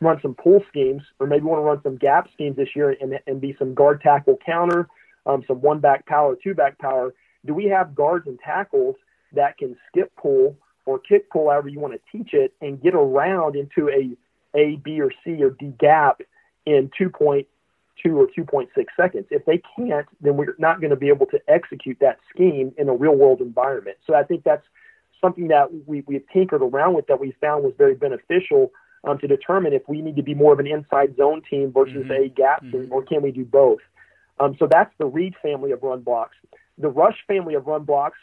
run 0.00 0.20
some 0.22 0.34
pull 0.34 0.62
schemes, 0.68 1.02
or 1.18 1.26
maybe 1.26 1.44
want 1.44 1.58
to 1.58 1.64
run 1.64 1.82
some 1.82 1.96
gap 1.96 2.28
schemes 2.32 2.56
this 2.56 2.68
year 2.76 2.96
and, 3.00 3.18
and 3.26 3.40
be 3.40 3.56
some 3.58 3.74
guard 3.74 4.00
tackle 4.00 4.38
counter, 4.44 4.88
um, 5.26 5.42
some 5.48 5.60
one 5.60 5.80
back 5.80 6.06
power, 6.06 6.36
two 6.42 6.54
back 6.54 6.78
power. 6.78 7.12
Do 7.44 7.54
we 7.54 7.64
have 7.66 7.94
guards 7.94 8.28
and 8.28 8.38
tackles 8.38 8.94
that 9.32 9.58
can 9.58 9.76
skip 9.88 10.12
pull 10.16 10.56
or 10.86 10.98
kick 10.98 11.30
pull, 11.30 11.50
however 11.50 11.68
you 11.68 11.80
want 11.80 11.94
to 11.94 12.00
teach 12.16 12.32
it, 12.32 12.54
and 12.60 12.80
get 12.80 12.94
around 12.94 13.56
into 13.56 13.88
a 13.88 14.16
A, 14.56 14.76
B, 14.76 15.00
or 15.00 15.10
C 15.24 15.42
or 15.42 15.50
D 15.50 15.72
gap 15.78 16.22
in 16.64 16.90
2.2 18.04 18.16
or 18.16 18.26
2.6 18.26 18.68
seconds. 18.96 19.26
If 19.30 19.44
they 19.44 19.62
can't, 19.76 20.06
then 20.20 20.36
we're 20.36 20.54
not 20.58 20.80
going 20.80 20.90
to 20.90 20.96
be 20.96 21.08
able 21.08 21.26
to 21.26 21.40
execute 21.48 21.98
that 22.00 22.18
scheme 22.32 22.72
in 22.76 22.88
a 22.88 22.94
real 22.94 23.14
world 23.14 23.40
environment. 23.40 23.98
So 24.06 24.14
I 24.14 24.22
think 24.22 24.44
that's 24.44 24.66
something 25.20 25.48
that 25.48 25.68
we 25.86 26.02
we 26.06 26.20
tinkered 26.32 26.62
around 26.62 26.94
with 26.94 27.06
that 27.06 27.20
we 27.20 27.34
found 27.40 27.64
was 27.64 27.74
very 27.78 27.94
beneficial 27.94 28.72
um, 29.04 29.18
to 29.18 29.26
determine 29.26 29.72
if 29.72 29.82
we 29.88 30.00
need 30.00 30.16
to 30.16 30.22
be 30.22 30.34
more 30.34 30.52
of 30.52 30.58
an 30.58 30.66
inside 30.66 31.16
zone 31.16 31.42
team 31.48 31.72
versus 31.72 32.04
mm-hmm. 32.04 32.24
a 32.24 32.28
gap 32.28 32.62
mm-hmm. 32.62 32.82
team, 32.82 32.88
or 32.92 33.02
can 33.02 33.22
we 33.22 33.30
do 33.30 33.44
both? 33.44 33.80
Um, 34.40 34.56
so 34.58 34.66
that's 34.70 34.92
the 34.98 35.06
read 35.06 35.34
family 35.42 35.72
of 35.72 35.82
run 35.82 36.00
blocks. 36.00 36.36
The 36.78 36.88
rush 36.88 37.18
family 37.26 37.54
of 37.54 37.66
run 37.66 37.84
blocks 37.84 38.18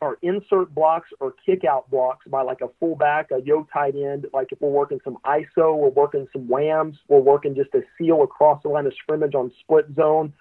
are 0.00 0.18
insert 0.22 0.74
blocks 0.74 1.10
or 1.20 1.34
kick 1.44 1.64
out 1.64 1.90
blocks 1.90 2.26
by 2.26 2.42
like 2.42 2.60
a 2.62 2.68
fullback, 2.78 3.30
a 3.30 3.40
yo 3.42 3.66
tight 3.72 3.94
end. 3.94 4.26
Like 4.32 4.52
if 4.52 4.60
we're 4.60 4.70
working 4.70 5.00
some 5.04 5.18
ISO, 5.24 5.76
we're 5.76 5.90
working 5.90 6.26
some 6.32 6.48
whams, 6.48 6.96
we're 7.08 7.20
working 7.20 7.54
just 7.54 7.74
a 7.74 7.82
seal 7.98 8.22
across 8.22 8.62
the 8.62 8.68
line 8.68 8.86
of 8.86 8.94
scrimmage 8.94 9.34
on 9.34 9.52
split 9.60 9.86
zone, 9.94 10.32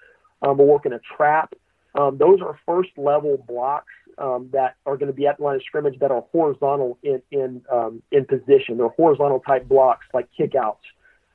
um, 0.41 0.57
we're 0.57 0.65
working 0.65 0.93
a 0.93 0.99
trap. 1.17 1.53
Um, 1.95 2.17
those 2.17 2.39
are 2.41 2.57
first 2.65 2.89
level 2.97 3.43
blocks 3.47 3.91
um, 4.17 4.49
that 4.53 4.75
are 4.85 4.95
going 4.95 5.07
to 5.07 5.13
be 5.13 5.27
at 5.27 5.37
the 5.37 5.43
line 5.43 5.55
of 5.55 5.63
scrimmage 5.63 5.99
that 5.99 6.11
are 6.11 6.23
horizontal 6.31 6.97
in 7.03 7.21
in 7.31 7.61
um, 7.71 8.01
in 8.11 8.25
position. 8.25 8.77
They're 8.77 8.89
horizontal 8.89 9.39
type 9.39 9.67
blocks 9.67 10.05
like 10.13 10.29
kickouts. 10.39 10.77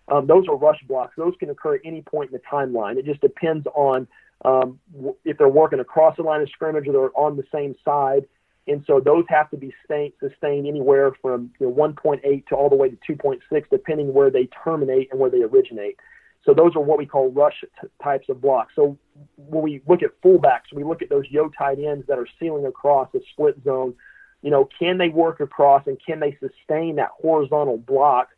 Um, 0.08 0.26
those 0.26 0.46
are 0.48 0.56
rush 0.56 0.80
blocks. 0.86 1.14
Those 1.16 1.34
can 1.38 1.50
occur 1.50 1.76
at 1.76 1.80
any 1.84 2.02
point 2.02 2.30
in 2.30 2.34
the 2.34 2.42
timeline. 2.50 2.96
It 2.96 3.06
just 3.06 3.20
depends 3.20 3.66
on 3.74 4.06
um, 4.44 4.78
if 5.24 5.38
they're 5.38 5.48
working 5.48 5.80
across 5.80 6.16
the 6.16 6.22
line 6.22 6.42
of 6.42 6.48
scrimmage 6.50 6.86
or 6.86 6.92
they're 6.92 7.18
on 7.18 7.36
the 7.36 7.44
same 7.52 7.74
side. 7.84 8.26
And 8.66 8.82
so 8.86 9.00
those 9.00 9.24
have 9.28 9.50
to 9.50 9.56
be 9.56 9.74
sustained 10.20 10.66
anywhere 10.66 11.12
from 11.20 11.50
you 11.60 11.66
know, 11.66 11.72
1.8 11.72 12.46
to 12.46 12.54
all 12.54 12.70
the 12.70 12.76
way 12.76 12.90
to 12.90 12.96
2.6, 13.08 13.40
depending 13.70 14.12
where 14.12 14.30
they 14.30 14.48
terminate 14.64 15.08
and 15.10 15.20
where 15.20 15.30
they 15.30 15.42
originate. 15.42 15.98
So 16.44 16.52
those 16.52 16.76
are 16.76 16.80
what 16.80 16.98
we 16.98 17.06
call 17.06 17.30
rush 17.30 17.60
t- 17.62 17.88
types 18.02 18.28
of 18.28 18.40
blocks. 18.40 18.72
So 18.76 18.98
when 19.36 19.62
we 19.62 19.82
look 19.86 20.02
at 20.02 20.20
fullbacks, 20.22 20.72
we 20.74 20.84
look 20.84 21.02
at 21.02 21.08
those 21.08 21.24
yo 21.30 21.48
tight 21.48 21.78
ends 21.78 22.06
that 22.06 22.18
are 22.18 22.26
sealing 22.38 22.66
across 22.66 23.08
a 23.14 23.20
split 23.32 23.56
zone. 23.64 23.94
You 24.42 24.50
know, 24.50 24.68
can 24.78 24.98
they 24.98 25.08
work 25.08 25.40
across 25.40 25.86
and 25.86 25.98
can 26.04 26.20
they 26.20 26.36
sustain 26.40 26.96
that 26.96 27.10
horizontal 27.20 27.78
block 27.78 28.28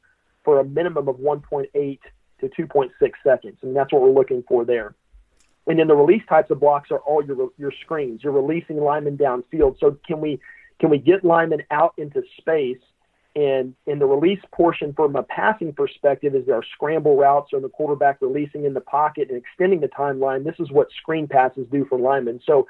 for 0.44 0.60
a 0.60 0.64
minimum 0.64 1.08
of 1.08 1.16
1.8 1.16 1.98
to 2.40 2.48
2.6 2.48 2.90
seconds? 3.24 3.58
And 3.62 3.74
that's 3.74 3.92
what 3.92 4.02
we're 4.02 4.10
looking 4.10 4.44
for 4.46 4.64
there. 4.64 4.94
And 5.66 5.78
then 5.78 5.88
the 5.88 5.96
release 5.96 6.22
types 6.28 6.50
of 6.50 6.60
blocks 6.60 6.90
are 6.90 7.00
all 7.00 7.24
your 7.24 7.50
your 7.58 7.72
screens. 7.82 8.22
You're 8.22 8.32
releasing 8.32 8.78
linemen 8.78 9.18
downfield. 9.18 9.78
So 9.80 9.98
can 10.06 10.20
we 10.20 10.40
can 10.80 10.90
we 10.90 10.98
get 10.98 11.24
linemen 11.24 11.62
out 11.70 11.94
into 11.96 12.22
space? 12.38 12.78
And 13.34 13.74
in 13.86 13.98
the 13.98 14.06
release 14.06 14.40
portion, 14.50 14.94
from 14.94 15.14
a 15.14 15.22
passing 15.22 15.74
perspective, 15.74 16.34
is 16.34 16.48
our 16.48 16.62
scramble 16.74 17.16
routes 17.18 17.50
or 17.52 17.60
the 17.60 17.68
quarterback 17.68 18.22
releasing 18.22 18.64
in 18.64 18.72
the 18.72 18.80
pocket 18.80 19.28
and 19.28 19.36
extending 19.36 19.80
the 19.80 19.88
timeline. 19.88 20.42
This 20.42 20.54
is 20.58 20.70
what 20.70 20.88
screen 21.02 21.28
passes 21.28 21.66
do 21.70 21.84
for 21.84 21.98
linemen. 21.98 22.40
So, 22.46 22.66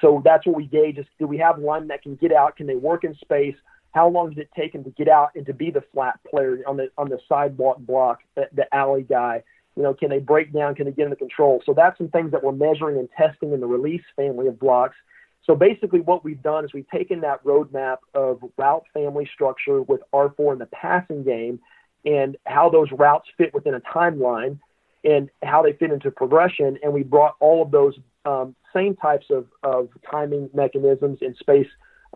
so 0.00 0.20
that's 0.24 0.46
what 0.46 0.56
we 0.56 0.66
gauge: 0.66 0.98
is 0.98 1.06
do 1.18 1.26
we 1.26 1.38
have 1.38 1.58
linemen 1.58 1.88
that 1.88 2.02
can 2.02 2.16
get 2.16 2.32
out? 2.32 2.56
Can 2.56 2.66
they 2.66 2.76
work 2.76 3.04
in 3.04 3.14
space? 3.14 3.56
How 3.92 4.08
long 4.08 4.30
does 4.30 4.38
it 4.38 4.50
take 4.54 4.72
them 4.72 4.84
to 4.84 4.90
get 4.90 5.08
out 5.08 5.30
and 5.34 5.46
to 5.46 5.54
be 5.54 5.70
the 5.70 5.82
flat 5.92 6.18
player 6.28 6.58
on 6.66 6.76
the 6.76 6.90
on 6.98 7.08
the 7.08 7.18
sidewalk 7.28 7.78
block, 7.78 8.20
the, 8.34 8.48
the 8.52 8.74
alley 8.74 9.06
guy? 9.08 9.42
You 9.76 9.82
know, 9.82 9.94
can 9.94 10.10
they 10.10 10.18
break 10.18 10.52
down? 10.52 10.74
Can 10.74 10.86
they 10.86 10.92
get 10.92 11.04
into 11.04 11.16
control? 11.16 11.62
So 11.64 11.74
that's 11.74 11.96
some 11.98 12.08
things 12.08 12.32
that 12.32 12.42
we're 12.42 12.52
measuring 12.52 12.98
and 12.98 13.08
testing 13.16 13.52
in 13.52 13.60
the 13.60 13.66
release 13.66 14.02
family 14.16 14.46
of 14.46 14.58
blocks. 14.58 14.96
So 15.44 15.56
basically, 15.56 16.00
what 16.00 16.24
we've 16.24 16.42
done 16.42 16.64
is 16.64 16.72
we've 16.72 16.88
taken 16.88 17.20
that 17.22 17.42
roadmap 17.44 17.98
of 18.14 18.40
route 18.56 18.84
family 18.94 19.28
structure 19.32 19.82
with 19.82 20.00
R4 20.12 20.52
in 20.52 20.58
the 20.58 20.66
passing 20.66 21.24
game 21.24 21.58
and 22.04 22.36
how 22.46 22.68
those 22.68 22.90
routes 22.92 23.28
fit 23.36 23.52
within 23.54 23.74
a 23.74 23.80
timeline 23.80 24.58
and 25.04 25.30
how 25.42 25.62
they 25.62 25.72
fit 25.72 25.90
into 25.90 26.10
progression. 26.10 26.78
And 26.82 26.92
we 26.92 27.02
brought 27.02 27.34
all 27.40 27.62
of 27.62 27.70
those 27.70 27.94
um, 28.24 28.54
same 28.72 28.94
types 28.96 29.26
of, 29.30 29.46
of 29.62 29.88
timing 30.08 30.48
mechanisms 30.54 31.18
in 31.22 31.34
space 31.34 31.66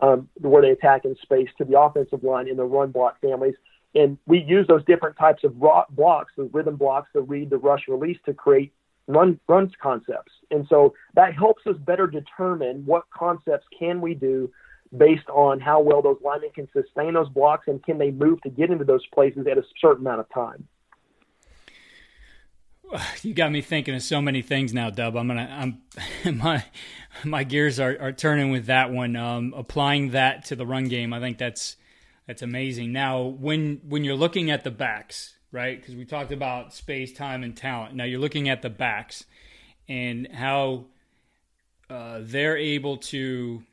um, 0.01 0.29
where 0.39 0.61
they 0.61 0.69
attack 0.69 1.05
in 1.05 1.15
space 1.21 1.49
to 1.57 1.65
the 1.65 1.79
offensive 1.79 2.23
line 2.23 2.47
in 2.47 2.57
the 2.57 2.63
run 2.63 2.91
block 2.91 3.19
families. 3.21 3.55
And 3.95 4.17
we 4.27 4.39
use 4.39 4.67
those 4.67 4.83
different 4.85 5.17
types 5.17 5.43
of 5.43 5.57
blocks, 5.59 6.33
the 6.37 6.43
rhythm 6.53 6.75
blocks, 6.75 7.09
the 7.13 7.21
read, 7.21 7.49
the 7.49 7.57
rush, 7.57 7.87
release 7.87 8.17
to 8.25 8.33
create 8.33 8.73
run 9.07 9.39
runs 9.47 9.71
concepts. 9.81 10.31
And 10.51 10.67
so 10.69 10.93
that 11.15 11.33
helps 11.33 11.65
us 11.65 11.75
better 11.77 12.07
determine 12.07 12.85
what 12.85 13.03
concepts 13.09 13.65
can 13.77 14.01
we 14.01 14.13
do 14.13 14.51
based 14.95 15.27
on 15.29 15.59
how 15.59 15.81
well 15.81 16.01
those 16.01 16.17
linemen 16.23 16.51
can 16.51 16.67
sustain 16.71 17.13
those 17.13 17.29
blocks 17.29 17.67
and 17.67 17.83
can 17.83 17.97
they 17.97 18.11
move 18.11 18.41
to 18.41 18.49
get 18.49 18.69
into 18.69 18.85
those 18.85 19.05
places 19.07 19.45
at 19.47 19.57
a 19.57 19.63
certain 19.81 20.05
amount 20.05 20.19
of 20.19 20.29
time. 20.29 20.67
You 23.21 23.33
got 23.33 23.51
me 23.51 23.61
thinking 23.61 23.95
of 23.95 24.01
so 24.01 24.21
many 24.21 24.41
things 24.41 24.73
now, 24.73 24.89
Dub. 24.89 25.17
I'm 25.17 25.27
gonna, 25.27 25.77
I'm, 26.23 26.37
my, 26.37 26.63
my 27.25 27.43
gears 27.43 27.81
are, 27.81 27.97
are 27.99 28.13
turning 28.13 28.51
with 28.51 28.67
that 28.67 28.91
one. 28.91 29.17
Um, 29.17 29.53
applying 29.57 30.11
that 30.11 30.45
to 30.45 30.55
the 30.55 30.65
run 30.65 30.85
game, 30.85 31.11
I 31.11 31.19
think 31.19 31.37
that's 31.37 31.75
that's 32.27 32.41
amazing. 32.41 32.91
Now, 32.91 33.23
when 33.23 33.81
when 33.87 34.03
you're 34.03 34.15
looking 34.15 34.51
at 34.51 34.65
the 34.65 34.71
backs, 34.71 35.37
right? 35.51 35.79
Because 35.79 35.95
we 35.95 36.05
talked 36.05 36.33
about 36.33 36.73
space, 36.73 37.13
time, 37.13 37.43
and 37.43 37.55
talent. 37.55 37.95
Now 37.95 38.03
you're 38.03 38.19
looking 38.19 38.49
at 38.49 38.61
the 38.61 38.69
backs 38.69 39.23
and 39.87 40.27
how 40.33 40.85
uh, 41.89 42.19
they're 42.21 42.57
able 42.57 42.97
to, 42.97 43.63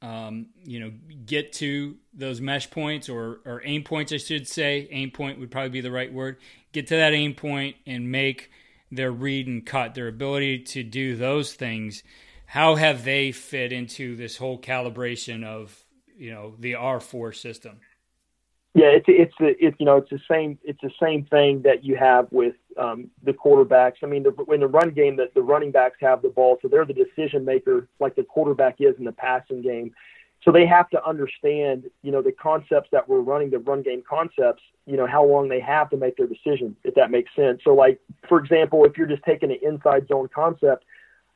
um, 0.00 0.46
you 0.64 0.80
know, 0.80 0.90
get 1.26 1.52
to 1.54 1.96
those 2.14 2.40
mesh 2.40 2.70
points 2.70 3.10
or 3.10 3.40
or 3.44 3.60
aim 3.64 3.84
points, 3.84 4.12
I 4.12 4.16
should 4.16 4.48
say. 4.48 4.88
Aim 4.90 5.10
point 5.10 5.38
would 5.38 5.50
probably 5.50 5.70
be 5.70 5.82
the 5.82 5.90
right 5.90 6.12
word. 6.12 6.38
Get 6.72 6.86
to 6.88 6.96
that 6.96 7.12
aim 7.12 7.34
point 7.34 7.76
and 7.86 8.10
make 8.10 8.50
their 8.90 9.12
read 9.12 9.46
and 9.46 9.66
cut. 9.66 9.94
Their 9.94 10.08
ability 10.08 10.60
to 10.60 10.82
do 10.82 11.14
those 11.14 11.52
things. 11.52 12.02
How 12.46 12.76
have 12.76 13.04
they 13.04 13.32
fit 13.32 13.70
into 13.70 14.16
this 14.16 14.38
whole 14.38 14.58
calibration 14.58 15.44
of 15.44 15.84
you 16.20 16.32
know 16.32 16.54
the 16.58 16.74
R 16.74 17.00
four 17.00 17.32
system. 17.32 17.80
Yeah, 18.74 18.88
it's 18.88 19.06
it's 19.08 19.34
it's 19.40 19.76
you 19.80 19.86
know 19.86 19.96
it's 19.96 20.10
the 20.10 20.20
same 20.30 20.58
it's 20.62 20.80
the 20.80 20.92
same 21.02 21.24
thing 21.24 21.62
that 21.62 21.82
you 21.82 21.96
have 21.96 22.28
with 22.30 22.54
um, 22.76 23.10
the 23.24 23.32
quarterbacks. 23.32 23.96
I 24.02 24.06
mean, 24.06 24.22
the, 24.22 24.34
in 24.52 24.60
the 24.60 24.68
run 24.68 24.90
game, 24.90 25.16
that 25.16 25.34
the 25.34 25.42
running 25.42 25.72
backs 25.72 25.96
have 26.00 26.22
the 26.22 26.28
ball, 26.28 26.58
so 26.62 26.68
they're 26.68 26.84
the 26.84 26.94
decision 26.94 27.44
maker, 27.44 27.88
like 27.98 28.14
the 28.14 28.22
quarterback 28.22 28.76
is 28.78 28.94
in 28.98 29.04
the 29.04 29.12
passing 29.12 29.62
game. 29.62 29.92
So 30.44 30.52
they 30.52 30.66
have 30.66 30.88
to 30.90 31.04
understand, 31.04 31.90
you 32.02 32.12
know, 32.12 32.22
the 32.22 32.32
concepts 32.32 32.88
that 32.92 33.06
we're 33.08 33.20
running, 33.20 33.50
the 33.50 33.58
run 33.58 33.82
game 33.82 34.02
concepts. 34.08 34.62
You 34.86 34.96
know, 34.96 35.06
how 35.06 35.24
long 35.24 35.48
they 35.48 35.60
have 35.60 35.90
to 35.90 35.96
make 35.96 36.16
their 36.16 36.26
decision, 36.26 36.76
if 36.84 36.94
that 36.94 37.10
makes 37.10 37.34
sense. 37.34 37.62
So, 37.64 37.74
like 37.74 38.00
for 38.28 38.38
example, 38.38 38.84
if 38.84 38.96
you're 38.96 39.06
just 39.06 39.22
taking 39.24 39.50
an 39.50 39.58
inside 39.62 40.06
zone 40.06 40.28
concept, 40.32 40.84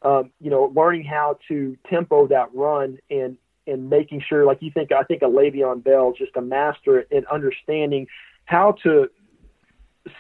um, 0.03 0.31
you 0.41 0.51
know, 0.51 0.73
learning 0.77 1.05
how 1.05 1.39
to 1.49 1.77
tempo 1.89 2.27
that 2.29 2.55
run 2.55 2.99
and 3.11 3.39
and 3.67 3.89
making 3.91 4.23
sure, 4.27 4.45
like 4.45 4.59
you 4.61 4.71
think, 4.71 4.93
I 4.93 5.03
think 5.03 5.23
a 5.23 5.27
Le'Veon 5.27 5.83
Bell 5.83 6.13
is 6.13 6.19
just 6.19 6.37
a 6.37 6.43
master 6.43 7.01
in 7.01 7.27
understanding 7.27 8.07
how 8.45 8.73
to 8.83 9.09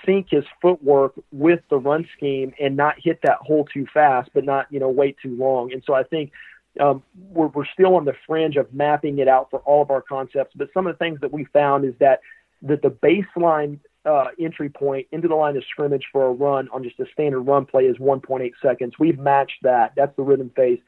sync 0.06 0.28
his 0.30 0.44
footwork 0.62 1.12
with 1.30 1.60
the 1.68 1.76
run 1.76 2.08
scheme 2.16 2.54
and 2.58 2.76
not 2.76 2.96
hit 2.98 3.20
that 3.22 3.38
hole 3.40 3.66
too 3.66 3.86
fast, 3.92 4.30
but 4.34 4.44
not 4.44 4.66
you 4.70 4.80
know 4.80 4.88
wait 4.88 5.16
too 5.22 5.36
long. 5.36 5.72
And 5.72 5.82
so 5.86 5.94
I 5.94 6.02
think 6.02 6.32
um, 6.80 7.02
we're, 7.30 7.48
we're 7.48 7.66
still 7.66 7.96
on 7.96 8.04
the 8.04 8.14
fringe 8.26 8.56
of 8.56 8.72
mapping 8.72 9.18
it 9.18 9.28
out 9.28 9.50
for 9.50 9.60
all 9.60 9.82
of 9.82 9.90
our 9.90 10.02
concepts. 10.02 10.54
But 10.56 10.68
some 10.72 10.86
of 10.86 10.94
the 10.94 10.98
things 10.98 11.20
that 11.20 11.32
we 11.32 11.44
found 11.44 11.84
is 11.84 11.94
that 12.00 12.20
that 12.62 12.82
the 12.82 12.90
baseline 12.90 13.78
uh, 14.06 14.26
entry 14.38 14.68
point 14.68 15.06
into 15.12 15.28
the 15.28 15.34
line 15.34 15.56
of 15.56 15.64
scrimmage 15.70 16.04
for 16.12 16.26
a 16.26 16.32
run 16.32 16.68
on 16.72 16.82
just 16.82 16.98
a 17.00 17.06
standard 17.12 17.42
run 17.42 17.66
play 17.66 17.84
is 17.84 17.96
1.8 17.98 18.52
seconds. 18.62 18.94
We've 18.98 19.18
matched 19.18 19.62
that. 19.62 19.92
That's 19.96 20.14
the 20.16 20.22
rhythm 20.22 20.50
phase 20.54 20.78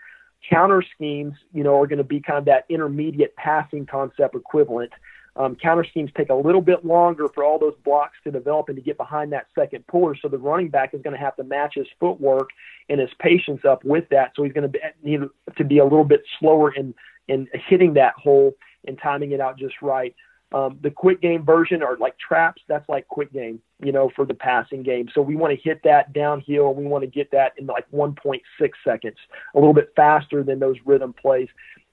counter 0.49 0.83
schemes, 0.95 1.35
you 1.53 1.65
know, 1.65 1.81
are 1.81 1.87
going 1.87 1.99
to 1.99 2.05
be 2.05 2.21
kind 2.21 2.39
of 2.39 2.45
that 2.47 2.65
intermediate 2.69 3.35
passing 3.37 3.87
concept 3.87 4.35
equivalent. 4.35 4.93
Um, 5.37 5.55
counter 5.55 5.85
schemes 5.85 6.11
take 6.17 6.31
a 6.31 6.35
little 6.35 6.63
bit 6.63 6.85
longer 6.85 7.29
for 7.29 7.45
all 7.45 7.59
those 7.59 7.75
blocks 7.85 8.17
to 8.25 8.31
develop 8.31 8.69
and 8.69 8.77
to 8.77 8.83
get 8.83 8.97
behind 8.97 9.33
that 9.33 9.49
second 9.55 9.87
puller. 9.87 10.17
So 10.21 10.29
the 10.29 10.39
running 10.39 10.71
back 10.71 10.95
is 10.95 11.03
going 11.03 11.15
to 11.15 11.21
have 11.21 11.37
to 11.37 11.45
match 11.45 11.75
his 11.75 11.87
footwork 12.01 12.49
and 12.89 12.99
his 12.99 13.11
patience 13.19 13.63
up 13.65 13.85
with 13.85 14.09
that. 14.11 14.33
So 14.35 14.45
he's 14.45 14.55
going 14.55 14.63
to 14.63 14.69
be, 14.69 14.79
need 15.03 15.21
to 15.57 15.65
be 15.65 15.79
a 15.79 15.85
little 15.85 16.05
bit 16.05 16.23
slower 16.39 16.73
in 16.73 16.95
in 17.29 17.49
hitting 17.69 17.95
that 17.95 18.15
hole 18.15 18.55
and 18.87 18.99
timing 19.03 19.33
it 19.33 19.41
out 19.41 19.59
just 19.59 19.83
right. 19.83 20.15
Um, 20.53 20.79
the 20.81 20.91
quick 20.91 21.21
game 21.21 21.45
version 21.45 21.83
are 21.83 21.97
like 21.97 22.17
traps. 22.19 22.63
That's 22.69 22.89
like 22.89 23.09
quick 23.09 23.33
game, 23.33 23.61
you 23.83 23.91
know, 23.91 24.11
for 24.15 24.25
the 24.25 24.35
passing 24.35 24.83
game. 24.83 25.09
So 25.13 25.21
we 25.21 25.35
want 25.35 25.53
to 25.57 25.61
hit 25.61 25.81
that 25.83 26.13
downhill. 26.13 26.73
We 26.73 26.85
want 26.85 27.03
to 27.03 27.11
get 27.11 27.33
that 27.33 27.55
in 27.59 27.67
like 27.67 27.91
1.6 27.91 28.41
seconds, 28.85 29.17
a 29.55 29.59
little 29.59 29.75
bit 29.75 29.93
faster 29.97 30.45
than 30.45 30.61
those 30.61 30.77
rhythm 30.85 31.13
plays. 31.13 31.49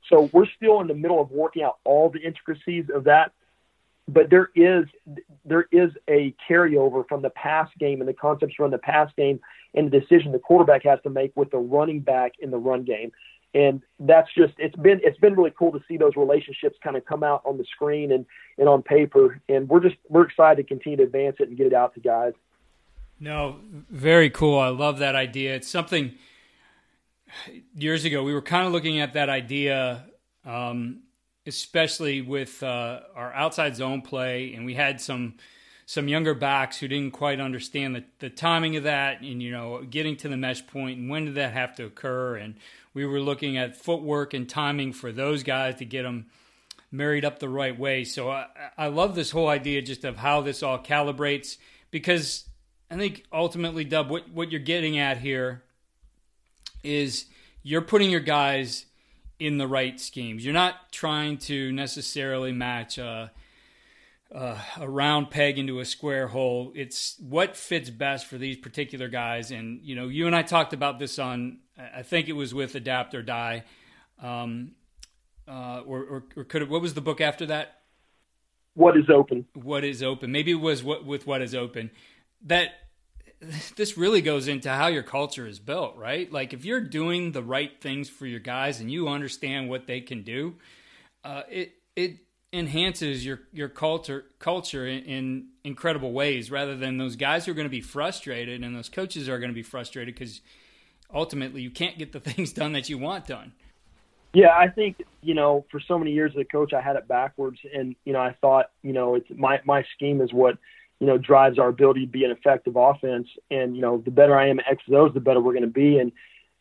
So 0.10 0.30
we're 0.34 0.48
still 0.56 0.82
in 0.82 0.88
the 0.88 0.94
middle 0.94 1.20
of 1.20 1.32
working 1.32 1.64
out 1.64 1.78
all 1.84 2.10
the 2.10 2.20
intricacies 2.20 2.86
of 2.94 3.06
that. 3.06 3.32
But 4.08 4.30
there 4.30 4.50
is 4.54 4.86
there 5.46 5.66
is 5.72 5.92
a 6.10 6.36
carryover 6.48 7.08
from 7.08 7.22
the 7.22 7.30
pass 7.32 7.70
game 7.80 8.02
and 8.02 8.08
the 8.08 8.14
concepts 8.14 8.56
from 8.56 8.70
the 8.70 8.78
pass 8.78 9.10
game 9.18 9.40
and 9.74 9.90
the 9.90 10.00
decision 10.00 10.34
the 10.34 10.40
quarterback 10.40 10.84
has 10.84 11.00
to 11.04 11.10
make 11.10 11.32
with 11.36 11.52
the 11.52 11.58
running 11.58 12.02
back 12.02 12.34
in 12.40 12.52
the 12.52 12.58
run 12.58 12.84
game 12.84 13.14
and 13.54 13.82
that's 14.00 14.30
just 14.36 14.54
it's 14.58 14.76
been 14.76 15.00
it's 15.04 15.20
been 15.20 15.36
really 15.36 15.54
cool 15.58 15.72
to 15.72 15.82
see 15.88 15.98
those 15.98 16.16
relationships 16.16 16.78
kind 16.84 16.98
of 16.98 17.06
come 17.06 17.24
out 17.24 17.42
on 17.46 17.58
the 17.58 17.66
screen 17.66 18.12
and 18.12 18.26
and 18.58 18.68
on 18.68 18.82
paper. 18.84 19.40
And 19.50 19.70
we're 19.70 19.82
just 19.82 19.96
we're 20.10 20.24
excited 20.24 20.62
to 20.62 20.68
continue 20.68 20.98
to 20.98 21.04
advance 21.04 21.38
it 21.40 21.50
and 21.50 21.58
get 21.58 21.68
it 21.68 21.74
out 21.74 21.94
to 21.96 22.00
guys. 22.00 22.34
No 23.20 23.58
very 23.90 24.30
cool. 24.30 24.60
I 24.60 24.70
love 24.70 25.00
that 25.00 25.16
idea. 25.16 25.56
It's 25.56 25.68
something 25.68 26.14
years 27.76 28.06
ago 28.06 28.24
we 28.24 28.34
were 28.34 28.42
kind 28.42 28.68
of 28.68 28.74
looking 28.74 29.00
at 29.00 29.14
that 29.14 29.30
idea 29.30 30.06
um, 30.46 31.02
especially 31.46 32.22
with 32.22 32.64
uh, 32.64 33.02
our 33.16 33.34
outside 33.34 33.76
zone 33.76 34.02
play, 34.02 34.54
and 34.54 34.66
we 34.66 34.76
had 34.76 35.02
some 35.02 35.36
some 35.86 36.08
younger 36.08 36.34
backs 36.34 36.78
who 36.78 36.88
didn't 36.88 37.12
quite 37.12 37.42
understand 37.42 37.94
the, 37.94 38.06
the 38.20 38.30
timing 38.30 38.78
of 38.78 38.84
that, 38.84 39.22
and 39.22 39.44
you 39.44 39.52
know, 39.52 39.84
getting 39.84 40.16
to 40.18 40.30
the 40.30 40.38
mesh 40.38 40.66
point, 40.66 41.00
and 41.00 41.10
when 41.10 41.26
did 41.26 41.36
that 41.36 41.54
have 41.54 41.76
to 41.76 41.86
occur, 41.86 42.36
and 42.36 42.56
we 42.94 43.06
were 43.06 43.20
looking 43.20 43.58
at 43.58 43.76
footwork 43.76 44.34
and 44.34 44.48
timing 44.48 44.94
for 44.94 45.12
those 45.12 45.44
guys 45.44 45.76
to 45.76 45.86
get 45.86 46.04
them 46.04 46.28
married 46.92 47.26
up 47.26 47.40
the 47.40 47.50
right 47.50 47.78
way. 47.78 48.04
So 48.04 48.30
I, 48.30 48.46
I 48.78 48.88
love 48.88 49.16
this 49.16 49.32
whole 49.32 49.48
idea 49.48 49.82
just 49.82 50.04
of 50.04 50.18
how 50.18 50.42
this 50.42 50.62
all 50.62 50.78
calibrates 50.78 51.58
because 51.90 52.46
I 52.90 52.96
think 52.96 53.26
ultimately, 53.34 53.84
Dub, 53.84 54.10
what, 54.10 54.30
what 54.30 54.52
you're 54.52 54.62
getting 54.62 55.00
at 55.00 55.18
here 55.18 55.64
is 56.84 57.26
you're 57.64 57.82
putting 57.82 58.12
your 58.12 58.20
guys 58.20 58.86
in 59.40 59.58
the 59.58 59.68
right 59.68 60.00
schemes. 60.00 60.46
You're 60.46 60.54
not 60.54 60.92
trying 60.92 61.38
to 61.40 61.72
necessarily 61.72 62.52
match 62.52 62.98
a, 63.00 63.32
a, 64.32 64.58
a, 64.80 64.88
round 64.88 65.32
peg 65.32 65.58
into 65.58 65.80
a 65.80 65.86
square 65.86 66.28
hole. 66.28 66.72
It's 66.76 67.18
what 67.20 67.58
fits 67.58 67.90
best 67.90 68.28
for 68.28 68.38
these 68.38 68.58
particular 68.58 69.08
guys. 69.08 69.50
And, 69.50 69.82
you 69.82 69.96
know, 69.96 70.08
you 70.08 70.28
and 70.28 70.36
I 70.36 70.44
talked 70.44 70.74
about 70.74 71.00
this 71.00 71.18
on, 71.18 71.60
I 71.78 72.04
think 72.04 72.30
it 72.30 72.34
was 72.34 72.54
with 72.54 72.76
Adapt 72.76 73.16
or 73.16 73.22
Die. 73.22 73.64
Um, 74.22 74.72
uh, 75.48 75.82
or, 75.86 76.04
or, 76.04 76.24
or 76.38 76.44
could 76.44 76.62
it, 76.62 76.70
what 76.70 76.82
was 76.82 76.94
the 76.94 77.02
book 77.02 77.20
after 77.20 77.46
that? 77.48 77.82
What 78.76 78.98
is 78.98 79.10
open? 79.10 79.46
What 79.54 79.84
is 79.84 80.02
open? 80.02 80.32
Maybe 80.32 80.52
it 80.52 80.56
was 80.56 80.84
what 80.84 81.06
with 81.06 81.28
what 81.28 81.42
is 81.42 81.54
open. 81.54 81.92
That 82.46 82.70
this 83.76 83.98
really 83.98 84.22
goes 84.22 84.48
into 84.48 84.70
how 84.70 84.88
your 84.88 85.04
culture 85.04 85.46
is 85.46 85.60
built, 85.60 85.96
right? 85.98 86.32
Like 86.32 86.54
if 86.54 86.66
you're 86.66 86.82
doing 86.82 87.34
the 87.34 87.44
right 87.44 87.72
things 87.82 88.10
for 88.10 88.26
your 88.26 88.40
guys 88.40 88.80
and 88.80 88.90
you 88.90 89.08
understand 89.08 89.70
what 89.70 89.86
they 89.86 90.02
can 90.02 90.24
do, 90.24 90.56
uh, 91.24 91.44
it 91.50 91.74
it 91.96 92.18
enhances 92.52 93.26
your 93.26 93.42
your 93.52 93.70
culture 93.70 94.26
culture 94.40 94.88
in, 94.88 95.04
in, 95.04 95.48
incredible 95.64 96.12
ways. 96.12 96.50
Rather 96.50 96.76
than 96.76 96.98
those 96.98 97.16
guys 97.16 97.46
who 97.46 97.52
are 97.52 97.56
going 97.56 97.66
to 97.66 97.70
be 97.70 97.82
frustrated 97.82 98.64
and 98.64 98.76
those 98.76 98.90
coaches 98.90 99.30
are 99.30 99.40
going 99.40 99.52
to 99.52 99.56
be 99.56 99.64
frustrated 99.64 100.16
because 100.16 100.42
ultimately 101.14 101.62
you 101.62 101.72
can't 101.72 101.98
get 101.98 102.12
the 102.12 102.20
things 102.32 102.52
done 102.54 102.74
that 102.74 102.90
you 102.90 102.98
want 102.98 103.28
done. 103.28 103.54
Yeah, 104.34 104.56
I 104.58 104.68
think 104.68 105.04
you 105.22 105.36
know 105.36 105.66
for 105.70 105.80
so 105.80 106.00
many 106.00 106.12
years 106.12 106.32
as 106.36 106.42
a 106.42 106.46
coach, 106.46 106.74
I 106.74 106.82
had 106.82 106.96
it 106.96 107.08
backwards, 107.08 107.60
and 107.74 107.96
you 108.04 108.14
know 108.14 108.20
I 108.20 108.36
thought 108.42 108.72
you 108.82 108.94
know 108.94 109.16
it's 109.16 109.28
my 109.36 109.62
my 109.66 109.84
scheme 109.96 110.22
is 110.22 110.34
what 110.34 110.58
you 111.04 111.08
know, 111.08 111.18
drives 111.18 111.60
our 111.60 111.68
ability 111.68 112.06
to 112.06 112.10
be 112.10 112.24
an 112.24 112.32
effective 112.32 112.78
offense. 112.78 113.28
And, 113.52 113.76
you 113.76 113.82
know, 113.82 113.98
the 113.98 114.10
better 114.10 114.40
I 114.40 114.48
am 114.48 114.60
at 114.60 114.72
X 114.72 114.84
those, 114.88 115.14
the 115.14 115.20
better 115.20 115.42
we're 115.42 115.52
going 115.52 115.64
to 115.64 115.68
be. 115.68 115.98
And, 115.98 116.14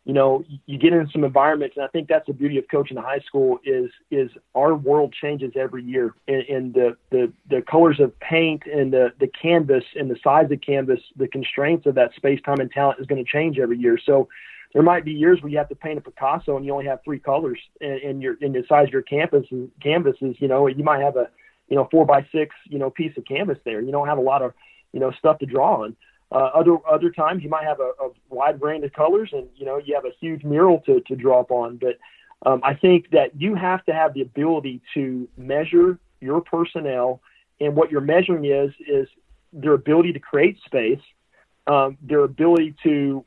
you 0.04 0.12
know, 0.12 0.44
you 0.66 0.78
get 0.78 0.92
in 0.92 1.08
some 1.10 1.22
environments, 1.22 1.76
and 1.76 1.84
I 1.84 1.88
think 1.88 2.08
that's 2.08 2.26
the 2.26 2.32
beauty 2.32 2.58
of 2.58 2.64
coaching 2.68 2.96
the 2.96 3.02
high 3.02 3.20
school 3.20 3.60
is 3.64 3.90
is 4.10 4.30
our 4.54 4.74
world 4.74 5.14
changes 5.18 5.52
every 5.54 5.84
year, 5.84 6.14
and, 6.26 6.42
and 6.42 6.74
the, 6.74 6.96
the 7.10 7.32
the 7.48 7.62
colors 7.62 8.00
of 8.00 8.18
paint 8.18 8.62
and 8.66 8.92
the 8.92 9.12
the 9.20 9.28
canvas 9.28 9.84
and 9.94 10.10
the 10.10 10.16
size 10.22 10.50
of 10.50 10.60
canvas, 10.60 11.00
the 11.16 11.28
constraints 11.28 11.86
of 11.86 11.94
that 11.94 12.14
space, 12.14 12.40
time, 12.44 12.60
and 12.60 12.70
talent 12.70 12.98
is 13.00 13.06
going 13.06 13.24
to 13.24 13.30
change 13.30 13.58
every 13.58 13.78
year. 13.78 13.98
So 14.04 14.28
there 14.72 14.82
might 14.82 15.04
be 15.04 15.12
years 15.12 15.40
where 15.40 15.52
you 15.52 15.58
have 15.58 15.68
to 15.68 15.76
paint 15.76 15.98
a 15.98 16.00
Picasso 16.00 16.56
and 16.56 16.64
you 16.66 16.72
only 16.72 16.86
have 16.86 17.00
three 17.04 17.18
colors, 17.20 17.60
and, 17.80 18.00
and 18.00 18.22
your 18.22 18.34
in 18.40 18.52
the 18.52 18.64
size 18.68 18.88
of 18.88 18.92
your 18.92 19.02
campus 19.02 19.46
and 19.50 19.70
canvases, 19.80 20.36
you 20.40 20.48
know, 20.48 20.66
you 20.66 20.82
might 20.82 21.00
have 21.00 21.16
a 21.16 21.28
you 21.72 21.76
know, 21.76 21.88
four 21.90 22.04
by 22.04 22.26
six, 22.30 22.54
you 22.68 22.78
know, 22.78 22.90
piece 22.90 23.16
of 23.16 23.24
canvas 23.24 23.56
there. 23.64 23.80
You 23.80 23.92
don't 23.92 24.06
have 24.06 24.18
a 24.18 24.22
lot 24.22 24.42
of, 24.42 24.52
you 24.92 25.00
know, 25.00 25.10
stuff 25.12 25.38
to 25.38 25.46
draw 25.46 25.84
on. 25.84 25.96
Uh, 26.32 26.50
other 26.54 26.76
other 26.90 27.10
times 27.10 27.42
you 27.42 27.50
might 27.50 27.64
have 27.64 27.78
a, 27.78 27.92
a 28.02 28.10
wide 28.30 28.60
range 28.62 28.84
of 28.84 28.92
colors, 28.92 29.30
and 29.32 29.48
you 29.54 29.66
know, 29.66 29.78
you 29.78 29.94
have 29.94 30.06
a 30.06 30.12
huge 30.18 30.44
mural 30.44 30.80
to 30.86 31.00
to 31.00 31.14
draw 31.14 31.40
upon. 31.40 31.76
But 31.76 31.98
um, 32.46 32.60
I 32.64 32.74
think 32.74 33.10
that 33.10 33.38
you 33.38 33.54
have 33.54 33.84
to 33.84 33.92
have 33.92 34.14
the 34.14 34.22
ability 34.22 34.80
to 34.94 35.28
measure 35.36 35.98
your 36.20 36.40
personnel, 36.40 37.20
and 37.60 37.76
what 37.76 37.90
you're 37.90 38.00
measuring 38.00 38.46
is 38.46 38.72
is 38.88 39.08
their 39.52 39.74
ability 39.74 40.14
to 40.14 40.18
create 40.18 40.58
space, 40.64 41.00
um, 41.66 41.98
their 42.00 42.24
ability 42.24 42.74
to 42.82 43.24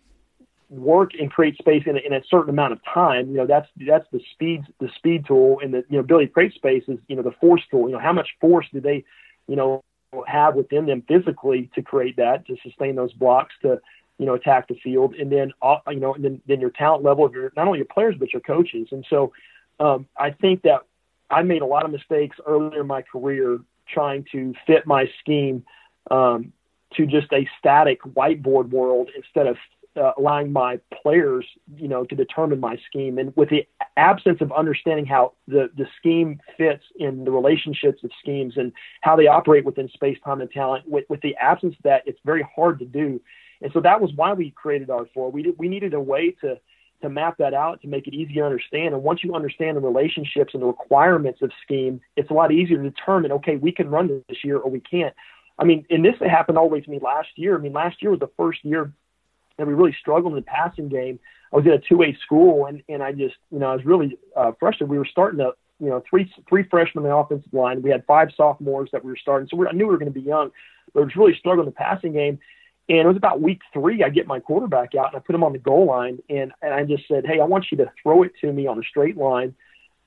work 0.69 1.11
and 1.19 1.31
create 1.31 1.57
space 1.57 1.83
in 1.85 1.97
a, 1.97 1.99
in 1.99 2.13
a 2.13 2.21
certain 2.29 2.49
amount 2.49 2.73
of 2.73 2.79
time, 2.91 3.29
you 3.29 3.37
know, 3.37 3.45
that's 3.45 3.67
that's 3.87 4.07
the 4.11 4.19
speed 4.33 4.63
the 4.79 4.89
speed 4.97 5.25
tool 5.27 5.59
and 5.63 5.73
the 5.73 5.85
you 5.89 5.97
know 5.97 5.99
ability 5.99 6.27
to 6.27 6.33
create 6.33 6.53
space 6.53 6.83
is 6.87 6.97
you 7.07 7.15
know 7.15 7.21
the 7.21 7.35
force 7.39 7.61
tool. 7.69 7.87
You 7.87 7.93
know, 7.93 7.99
how 7.99 8.13
much 8.13 8.29
force 8.41 8.65
do 8.73 8.81
they, 8.81 9.03
you 9.47 9.55
know, 9.55 9.83
have 10.27 10.55
within 10.55 10.85
them 10.85 11.03
physically 11.07 11.69
to 11.75 11.81
create 11.81 12.17
that 12.17 12.45
to 12.47 12.55
sustain 12.63 12.95
those 12.95 13.13
blocks 13.13 13.53
to 13.61 13.81
you 14.17 14.25
know 14.25 14.33
attack 14.33 14.67
the 14.67 14.75
field. 14.75 15.15
And 15.15 15.31
then 15.31 15.51
uh, 15.61 15.77
you 15.89 15.99
know 15.99 16.13
and 16.13 16.23
then, 16.23 16.41
then 16.47 16.59
your 16.59 16.69
talent 16.69 17.03
level 17.03 17.25
of 17.25 17.33
your 17.33 17.51
not 17.55 17.67
only 17.67 17.79
your 17.79 17.87
players 17.87 18.15
but 18.19 18.33
your 18.33 18.41
coaches. 18.41 18.87
And 18.91 19.05
so 19.09 19.33
um, 19.79 20.07
I 20.17 20.31
think 20.31 20.63
that 20.63 20.81
I 21.29 21.41
made 21.41 21.61
a 21.61 21.65
lot 21.65 21.85
of 21.85 21.91
mistakes 21.91 22.37
earlier 22.45 22.81
in 22.81 22.87
my 22.87 23.01
career 23.01 23.59
trying 23.87 24.25
to 24.31 24.53
fit 24.65 24.85
my 24.85 25.09
scheme 25.19 25.63
um, 26.11 26.53
to 26.93 27.05
just 27.05 27.31
a 27.33 27.47
static 27.59 28.01
whiteboard 28.03 28.69
world 28.69 29.09
instead 29.15 29.47
of 29.47 29.57
uh, 29.97 30.11
allowing 30.17 30.51
my 30.51 30.79
players, 31.01 31.45
you 31.77 31.87
know, 31.87 32.05
to 32.05 32.15
determine 32.15 32.59
my 32.59 32.77
scheme. 32.87 33.17
And 33.17 33.35
with 33.35 33.49
the 33.49 33.67
absence 33.97 34.41
of 34.41 34.51
understanding 34.51 35.05
how 35.05 35.33
the, 35.47 35.69
the 35.77 35.85
scheme 35.97 36.39
fits 36.57 36.83
in 36.97 37.25
the 37.25 37.31
relationships 37.31 38.03
of 38.03 38.11
schemes 38.19 38.53
and 38.57 38.71
how 39.01 39.15
they 39.15 39.27
operate 39.27 39.65
within 39.65 39.89
space, 39.89 40.17
time, 40.23 40.41
and 40.41 40.51
talent, 40.51 40.87
with, 40.87 41.05
with 41.09 41.21
the 41.21 41.35
absence 41.37 41.75
of 41.75 41.83
that, 41.83 42.03
it's 42.05 42.19
very 42.25 42.45
hard 42.55 42.79
to 42.79 42.85
do. 42.85 43.21
And 43.61 43.71
so 43.73 43.79
that 43.81 44.01
was 44.01 44.11
why 44.15 44.33
we 44.33 44.51
created 44.51 44.89
R4. 44.89 45.31
We 45.31 45.43
did, 45.43 45.55
we 45.57 45.67
needed 45.67 45.93
a 45.93 45.99
way 45.99 46.31
to 46.41 46.59
to 47.01 47.09
map 47.09 47.37
that 47.37 47.53
out 47.53 47.81
to 47.81 47.87
make 47.87 48.07
it 48.07 48.13
easy 48.13 48.35
to 48.35 48.41
understand. 48.41 48.93
And 48.93 49.03
once 49.03 49.21
you 49.21 49.35
understand 49.35 49.75
the 49.75 49.81
relationships 49.81 50.53
and 50.53 50.63
the 50.63 50.67
requirements 50.67 51.41
of 51.41 51.51
scheme, 51.61 51.99
it's 52.15 52.29
a 52.29 52.33
lot 52.33 52.53
easier 52.53 52.77
to 52.77 52.89
determine. 52.89 53.33
Okay, 53.33 53.57
we 53.57 53.71
can 53.71 53.89
run 53.89 54.23
this 54.29 54.43
year 54.43 54.57
or 54.57 54.71
we 54.71 54.79
can't. 54.79 55.13
I 55.57 55.63
mean, 55.63 55.85
and 55.89 56.03
this 56.03 56.15
happened 56.19 56.57
all 56.57 56.67
the 56.67 56.73
way 56.73 56.81
to 56.81 56.89
me 56.89 56.99
last 57.01 57.29
year. 57.35 57.57
I 57.57 57.61
mean, 57.61 57.73
last 57.73 58.01
year 58.01 58.11
was 58.11 58.19
the 58.19 58.29
first 58.37 58.63
year 58.63 58.91
and 59.57 59.67
we 59.67 59.73
really 59.73 59.95
struggled 59.99 60.33
in 60.33 60.37
the 60.37 60.43
passing 60.43 60.89
game. 60.89 61.19
I 61.53 61.57
was 61.57 61.65
at 61.67 61.73
a 61.73 61.79
two-way 61.79 62.17
school, 62.23 62.65
and 62.65 62.81
and 62.89 63.01
I 63.01 63.11
just 63.11 63.35
you 63.51 63.59
know 63.59 63.71
I 63.71 63.75
was 63.75 63.85
really 63.85 64.17
uh, 64.35 64.51
frustrated. 64.59 64.89
We 64.89 64.97
were 64.97 65.07
starting 65.09 65.39
to 65.39 65.51
you 65.79 65.89
know 65.89 66.03
three 66.09 66.31
three 66.47 66.63
freshmen 66.63 67.03
on 67.05 67.09
the 67.09 67.15
offensive 67.15 67.53
line. 67.53 67.81
We 67.81 67.89
had 67.89 68.05
five 68.05 68.29
sophomores 68.35 68.89
that 68.91 69.03
we 69.03 69.11
were 69.11 69.17
starting, 69.17 69.47
so 69.49 69.57
we, 69.57 69.67
I 69.67 69.71
knew 69.71 69.85
we 69.85 69.91
were 69.91 69.97
going 69.97 70.13
to 70.13 70.19
be 70.19 70.25
young, 70.25 70.51
but 70.93 71.01
I 71.01 71.03
was 71.03 71.15
really 71.15 71.35
struggling 71.37 71.67
in 71.67 71.73
the 71.73 71.77
passing 71.77 72.13
game. 72.13 72.39
And 72.87 72.99
it 72.99 73.07
was 73.07 73.17
about 73.17 73.41
week 73.41 73.61
three. 73.73 74.03
I 74.03 74.09
get 74.09 74.27
my 74.27 74.39
quarterback 74.39 74.93
out 74.93 75.07
and 75.07 75.15
I 75.15 75.19
put 75.19 75.33
him 75.33 75.43
on 75.43 75.53
the 75.53 75.59
goal 75.59 75.87
line, 75.87 76.19
and 76.29 76.51
and 76.61 76.73
I 76.73 76.83
just 76.83 77.07
said, 77.07 77.25
hey, 77.25 77.39
I 77.39 77.45
want 77.45 77.65
you 77.71 77.77
to 77.77 77.91
throw 78.01 78.23
it 78.23 78.33
to 78.41 78.51
me 78.51 78.67
on 78.67 78.77
a 78.77 78.83
straight 78.83 79.17
line. 79.17 79.55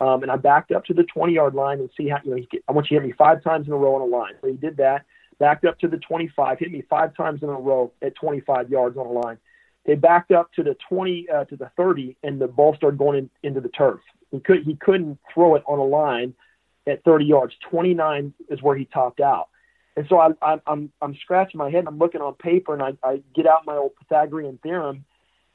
Um, 0.01 0.23
and 0.23 0.31
I 0.31 0.37
backed 0.37 0.71
up 0.71 0.85
to 0.87 0.95
the 0.95 1.03
20 1.03 1.33
yard 1.33 1.55
line 1.55 1.81
and 1.81 1.91
see 1.97 2.09
how, 2.09 2.19
you 2.23 2.31
know, 2.31 2.37
he, 2.37 2.49
I 2.69 2.73
want 2.73 2.89
you 2.91 2.97
to 2.97 3.03
hit 3.03 3.09
me 3.09 3.15
five 3.19 3.43
times 3.43 3.67
in 3.67 3.73
a 3.73 3.77
row 3.77 3.97
on 3.97 4.03
a 4.03 4.05
line. 4.05 4.35
So 4.41 4.47
he 4.47 4.55
did 4.55 4.77
that, 4.77 5.05
backed 5.39 5.65
up 5.65 5.79
to 5.81 5.89
the 5.89 5.99
25, 5.99 6.59
hit 6.59 6.73
me 6.73 6.83
five 6.89 7.15
times 7.17 7.43
in 7.43 7.49
a 7.49 7.53
row 7.53 7.93
at 8.03 8.15
25 8.17 8.71
yards 8.71 8.97
on 8.97 9.07
a 9.07 9.13
line. 9.13 9.39
They 9.87 9.95
backed 9.95 10.33
up 10.33 10.53
to 10.55 10.63
the 10.63 10.77
20 10.89 11.29
uh, 11.31 11.45
to 11.45 11.57
the 11.57 11.71
30, 11.77 12.17
and 12.23 12.41
the 12.41 12.49
ball 12.49 12.75
started 12.77 12.99
going 12.99 13.19
in, 13.19 13.31
into 13.43 13.61
the 13.61 13.71
turf. 13.71 14.01
He 14.31 14.41
could 14.41 14.65
he 14.65 14.77
couldn't 14.77 15.19
throw 15.33 15.55
it 15.55 15.63
on 15.67 15.79
a 15.79 15.85
line 15.85 16.35
at 16.87 17.03
30 17.05 17.25
yards. 17.25 17.55
29 17.71 18.35
is 18.49 18.63
where 18.63 18.77
he 18.77 18.85
topped 18.87 19.21
out. 19.21 19.49
And 19.97 20.07
so 20.09 20.19
I, 20.19 20.31
I, 20.43 20.61
I'm 20.67 20.93
I'm 21.01 21.17
scratching 21.17 21.59
my 21.59 21.71
head 21.71 21.81
and 21.81 21.89
I'm 21.89 21.99
looking 21.99 22.21
on 22.21 22.35
paper 22.35 22.73
and 22.73 22.83
I, 22.83 22.93
I 23.03 23.23
get 23.35 23.47
out 23.47 23.67
my 23.67 23.77
old 23.77 23.97
Pythagorean 23.97 24.59
theorem. 24.63 25.05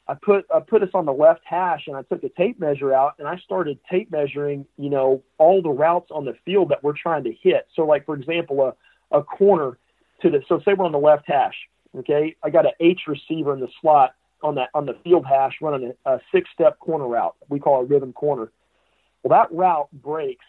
I 0.08 0.16
put 0.16 0.46
I 0.54 0.60
put 0.60 0.84
us 0.84 0.90
on 0.94 1.06
the 1.06 1.14
left 1.14 1.42
hash 1.46 1.84
and 1.88 1.96
I 1.96 2.02
took 2.02 2.24
a 2.24 2.30
tape 2.30 2.60
measure 2.60 2.94
out 2.94 3.14
and 3.20 3.28
I 3.28 3.38
started 3.38 3.80
tape 3.90 4.12
measuring, 4.12 4.66
you 4.78 4.90
know, 4.90 5.24
all 5.38 5.62
the 5.62 5.70
routes 5.70 6.12
on 6.12 6.26
the 6.26 6.36
field 6.44 6.70
that 6.70 6.84
we're 6.84 6.98
trying 6.98 7.24
to 7.24 7.32
hit. 7.32 7.68
So 7.76 7.84
like 7.84 8.06
for 8.06 8.16
example, 8.16 8.62
a, 8.66 8.74
a 9.14 9.24
corner 9.24 9.78
to 10.22 10.30
the 10.30 10.42
so 10.48 10.60
say 10.66 10.74
we're 10.74 10.86
on 10.86 10.92
the 10.92 10.98
left 10.98 11.24
hash, 11.28 11.56
okay? 11.98 12.36
I 12.44 12.50
got 12.50 12.66
an 12.66 12.74
H 12.80 13.02
receiver 13.08 13.54
in 13.54 13.60
the 13.60 13.70
slot 13.82 14.16
on 14.42 14.56
that 14.56 14.70
on 14.74 14.86
the 14.86 14.96
field 15.04 15.26
hash 15.26 15.54
running 15.62 15.94
a, 16.06 16.12
a 16.16 16.20
six 16.34 16.50
step 16.54 16.80
corner 16.80 17.08
route. 17.08 17.36
We 17.50 17.60
call 17.60 17.82
a 17.82 17.86
rhythm 17.86 18.14
corner. 18.14 18.52
Well, 19.24 19.38
that 19.40 19.56
route 19.56 19.90
breaks. 19.92 20.46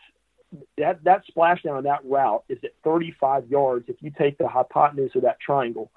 That 0.78 1.02
that 1.04 1.22
splashdown 1.26 1.76
on 1.76 1.84
that 1.84 2.04
route 2.04 2.44
is 2.48 2.58
at 2.62 2.72
35 2.84 3.48
yards 3.48 3.86
if 3.88 3.96
you 4.00 4.12
take 4.16 4.38
the 4.38 4.48
hypotenuse 4.48 5.12
of 5.14 5.22
that 5.22 5.40
triangle. 5.40 5.90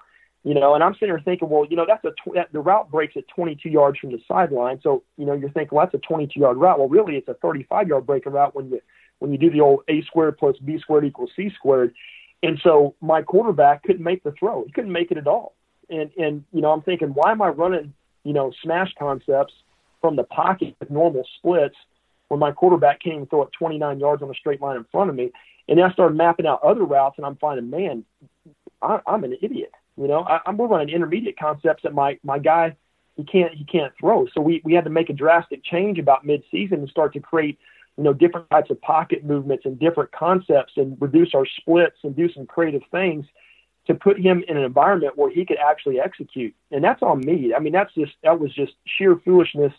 You 0.44 0.54
know, 0.54 0.74
and 0.74 0.84
I'm 0.84 0.94
sitting 0.94 1.08
there 1.08 1.20
thinking, 1.20 1.48
well, 1.48 1.66
you 1.68 1.76
know, 1.76 1.84
that's 1.86 2.04
a 2.04 2.10
tw- 2.10 2.34
that, 2.34 2.52
the 2.52 2.60
route 2.60 2.90
breaks 2.90 3.16
at 3.16 3.26
22 3.28 3.68
yards 3.68 3.98
from 3.98 4.12
the 4.12 4.20
sideline. 4.26 4.80
So, 4.82 5.02
you 5.16 5.26
know, 5.26 5.32
you're 5.32 5.50
thinking, 5.50 5.76
well, 5.76 5.84
that's 5.84 6.02
a 6.02 6.06
22 6.06 6.38
yard 6.38 6.56
route. 6.56 6.78
Well, 6.78 6.88
really, 6.88 7.16
it's 7.16 7.28
a 7.28 7.34
35 7.34 7.88
yard 7.88 8.06
breaking 8.06 8.32
route 8.32 8.54
when 8.54 8.70
you 8.70 8.80
when 9.18 9.32
you 9.32 9.38
do 9.38 9.50
the 9.50 9.60
old 9.60 9.80
a 9.88 10.02
squared 10.02 10.38
plus 10.38 10.56
b 10.58 10.78
squared 10.78 11.04
equals 11.04 11.30
c 11.36 11.50
squared. 11.54 11.94
And 12.42 12.58
so 12.62 12.94
my 13.00 13.22
quarterback 13.22 13.82
couldn't 13.82 14.04
make 14.04 14.22
the 14.22 14.32
throw. 14.38 14.64
He 14.64 14.72
couldn't 14.72 14.92
make 14.92 15.10
it 15.10 15.18
at 15.18 15.26
all 15.26 15.54
and 15.90 16.10
and 16.18 16.44
you 16.52 16.60
know 16.60 16.70
I'm 16.70 16.82
thinking, 16.82 17.08
why 17.08 17.32
am 17.32 17.42
I 17.42 17.48
running 17.48 17.92
you 18.24 18.32
know 18.32 18.52
smash 18.62 18.92
concepts 18.98 19.54
from 20.00 20.16
the 20.16 20.24
pocket 20.24 20.76
with 20.78 20.90
normal 20.90 21.26
splits 21.38 21.76
when 22.28 22.40
my 22.40 22.52
quarterback 22.52 23.02
can't 23.02 23.16
even 23.16 23.26
throw 23.26 23.42
it 23.42 23.50
29 23.58 23.98
yards 23.98 24.22
on 24.22 24.30
a 24.30 24.34
straight 24.34 24.60
line 24.60 24.76
in 24.76 24.84
front 24.90 25.10
of 25.10 25.16
me? 25.16 25.32
And 25.68 25.78
then 25.78 25.84
I 25.84 25.92
started 25.92 26.16
mapping 26.16 26.46
out 26.46 26.62
other 26.62 26.84
routes, 26.84 27.16
and 27.18 27.26
I'm 27.26 27.36
finding, 27.36 27.68
man, 27.68 28.04
I, 28.80 29.00
I'm 29.06 29.24
an 29.24 29.36
idiot. 29.42 29.72
You 29.96 30.08
know, 30.08 30.20
I, 30.20 30.40
I'm 30.46 30.56
we're 30.56 30.66
running 30.66 30.94
intermediate 30.94 31.38
concepts 31.38 31.82
that 31.82 31.94
my 31.94 32.18
my 32.22 32.38
guy 32.38 32.76
he 33.16 33.24
can't 33.24 33.54
he 33.54 33.64
can't 33.64 33.92
throw. 33.98 34.26
So 34.34 34.40
we 34.40 34.60
we 34.64 34.74
had 34.74 34.84
to 34.84 34.90
make 34.90 35.10
a 35.10 35.14
drastic 35.14 35.64
change 35.64 35.98
about 35.98 36.26
midseason 36.26 36.74
and 36.74 36.88
start 36.88 37.12
to 37.14 37.20
create 37.20 37.58
you 37.98 38.04
know, 38.04 38.12
different 38.12 38.48
types 38.48 38.70
of 38.70 38.80
pocket 38.80 39.24
movements 39.24 39.66
and 39.66 39.76
different 39.78 40.12
concepts 40.12 40.74
and 40.76 40.96
reduce 41.00 41.34
our 41.34 41.44
splits 41.44 41.96
and 42.04 42.14
do 42.14 42.32
some 42.32 42.46
creative 42.46 42.82
things 42.92 43.26
to 43.88 43.94
put 43.94 44.20
him 44.20 44.44
in 44.46 44.56
an 44.56 44.62
environment 44.62 45.18
where 45.18 45.30
he 45.30 45.44
could 45.44 45.58
actually 45.58 45.98
execute. 45.98 46.54
And 46.70 46.84
that's 46.84 47.02
on 47.02 47.20
me. 47.20 47.52
I 47.54 47.58
mean, 47.58 47.72
that's 47.72 47.92
just 47.94 48.12
that 48.22 48.38
was 48.38 48.54
just 48.54 48.74
sheer 48.86 49.16
foolishness 49.24 49.72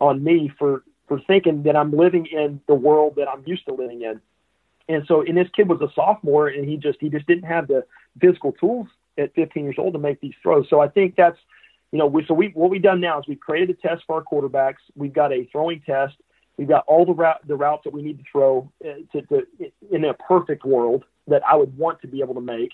on 0.00 0.22
me 0.24 0.50
for 0.58 0.82
for 1.06 1.20
thinking 1.20 1.62
that 1.62 1.76
I'm 1.76 1.92
living 1.92 2.26
in 2.26 2.60
the 2.66 2.74
world 2.74 3.14
that 3.16 3.28
I'm 3.28 3.44
used 3.46 3.66
to 3.66 3.74
living 3.74 4.02
in. 4.02 4.20
And 4.88 5.06
so, 5.06 5.22
and 5.22 5.36
this 5.36 5.48
kid 5.54 5.68
was 5.68 5.80
a 5.80 5.92
sophomore, 5.94 6.48
and 6.48 6.68
he 6.68 6.76
just 6.76 6.98
he 7.00 7.08
just 7.08 7.26
didn't 7.28 7.44
have 7.44 7.68
the 7.68 7.84
physical 8.20 8.50
tools 8.50 8.88
at 9.16 9.32
15 9.34 9.62
years 9.62 9.76
old 9.78 9.92
to 9.92 10.00
make 10.00 10.20
these 10.20 10.34
throws. 10.42 10.66
So 10.68 10.80
I 10.80 10.88
think 10.88 11.14
that's, 11.14 11.38
you 11.92 11.98
know, 11.98 12.06
we, 12.06 12.24
so 12.26 12.34
we 12.34 12.48
what 12.48 12.70
we've 12.70 12.82
done 12.82 13.00
now 13.00 13.20
is 13.20 13.26
we've 13.28 13.38
created 13.38 13.70
a 13.70 13.88
test 13.88 14.02
for 14.08 14.16
our 14.16 14.24
quarterbacks. 14.24 14.82
We've 14.96 15.12
got 15.12 15.32
a 15.32 15.44
throwing 15.52 15.82
test. 15.82 16.16
We've 16.60 16.68
got 16.68 16.84
all 16.86 17.06
the 17.06 17.14
route 17.14 17.40
the 17.48 17.56
routes 17.56 17.84
that 17.84 17.94
we 17.94 18.02
need 18.02 18.18
to 18.18 18.24
throw 18.30 18.70
uh, 18.84 18.88
to, 19.12 19.22
to 19.22 19.46
in 19.90 20.04
a 20.04 20.12
perfect 20.12 20.62
world 20.62 21.04
that 21.26 21.40
I 21.48 21.56
would 21.56 21.74
want 21.78 22.02
to 22.02 22.06
be 22.06 22.20
able 22.20 22.34
to 22.34 22.42
make. 22.42 22.72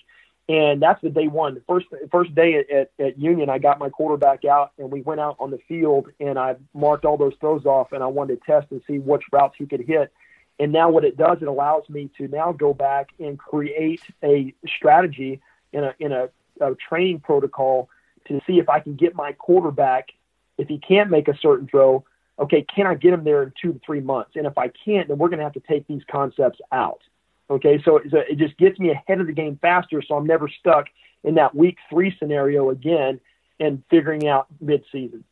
And 0.49 0.81
that's 0.81 1.01
the 1.01 1.09
day 1.09 1.29
one. 1.29 1.53
The 1.53 1.61
first 1.65 1.85
first 2.11 2.35
day 2.35 2.65
at, 2.69 2.91
at, 2.99 3.17
Union, 3.17 3.49
I 3.49 3.59
got 3.59 3.79
my 3.79 3.89
quarterback 3.89 4.43
out, 4.43 4.73
and 4.77 4.91
we 4.91 5.03
went 5.03 5.21
out 5.21 5.37
on 5.39 5.51
the 5.51 5.59
field, 5.69 6.09
and 6.19 6.37
I 6.37 6.57
marked 6.73 7.05
all 7.05 7.15
those 7.15 7.35
throws 7.39 7.65
off, 7.65 7.93
and 7.93 8.03
I 8.03 8.07
wanted 8.07 8.41
to 8.41 8.45
test 8.45 8.67
and 8.71 8.81
see 8.87 8.99
which 8.99 9.23
routes 9.31 9.55
he 9.57 9.65
could 9.65 9.85
hit. 9.87 10.11
And 10.59 10.73
now 10.73 10.89
what 10.89 11.05
it 11.05 11.15
does, 11.15 11.37
it 11.41 11.47
allows 11.47 11.87
me 11.87 12.09
to 12.17 12.27
now 12.27 12.51
go 12.51 12.73
back 12.73 13.11
and 13.19 13.39
create 13.39 14.01
a 14.21 14.53
strategy 14.67 15.39
in 15.71 15.85
a 15.85 15.95
in 15.97 16.11
a, 16.11 16.27
a 16.59 16.75
training 16.75 17.21
protocol 17.21 17.89
to 18.27 18.41
see 18.45 18.59
if 18.59 18.67
I 18.67 18.81
can 18.81 18.95
get 18.95 19.15
my 19.15 19.31
quarterback. 19.31 20.09
If 20.57 20.67
he 20.67 20.77
can't 20.77 21.09
make 21.09 21.29
a 21.29 21.37
certain 21.37 21.69
throw, 21.69 22.03
okay, 22.39 22.65
can 22.73 22.87
I 22.87 22.95
get 22.95 23.11
them 23.11 23.23
there 23.23 23.43
in 23.43 23.53
two 23.61 23.73
to 23.73 23.79
three 23.85 24.01
months? 24.01 24.31
And 24.35 24.45
if 24.45 24.57
I 24.57 24.71
can't, 24.85 25.07
then 25.07 25.17
we're 25.17 25.29
going 25.29 25.39
to 25.39 25.43
have 25.43 25.53
to 25.53 25.59
take 25.61 25.87
these 25.87 26.03
concepts 26.09 26.59
out. 26.71 27.01
Okay, 27.49 27.81
so 27.85 28.01
it 28.03 28.37
just 28.37 28.57
gets 28.57 28.77
me 28.77 28.89
ahead 28.89 29.21
of 29.21 29.27
the 29.27 29.33
game 29.33 29.57
faster, 29.61 30.01
so 30.05 30.15
I'm 30.15 30.27
never 30.27 30.49
stuck 30.59 30.87
in 31.23 31.35
that 31.35 31.55
week 31.55 31.77
three 31.89 32.13
scenario 32.19 32.69
again 32.69 33.21
and 33.59 33.81
figuring 33.89 34.27
out 34.27 34.47
mid-season. 34.59 35.23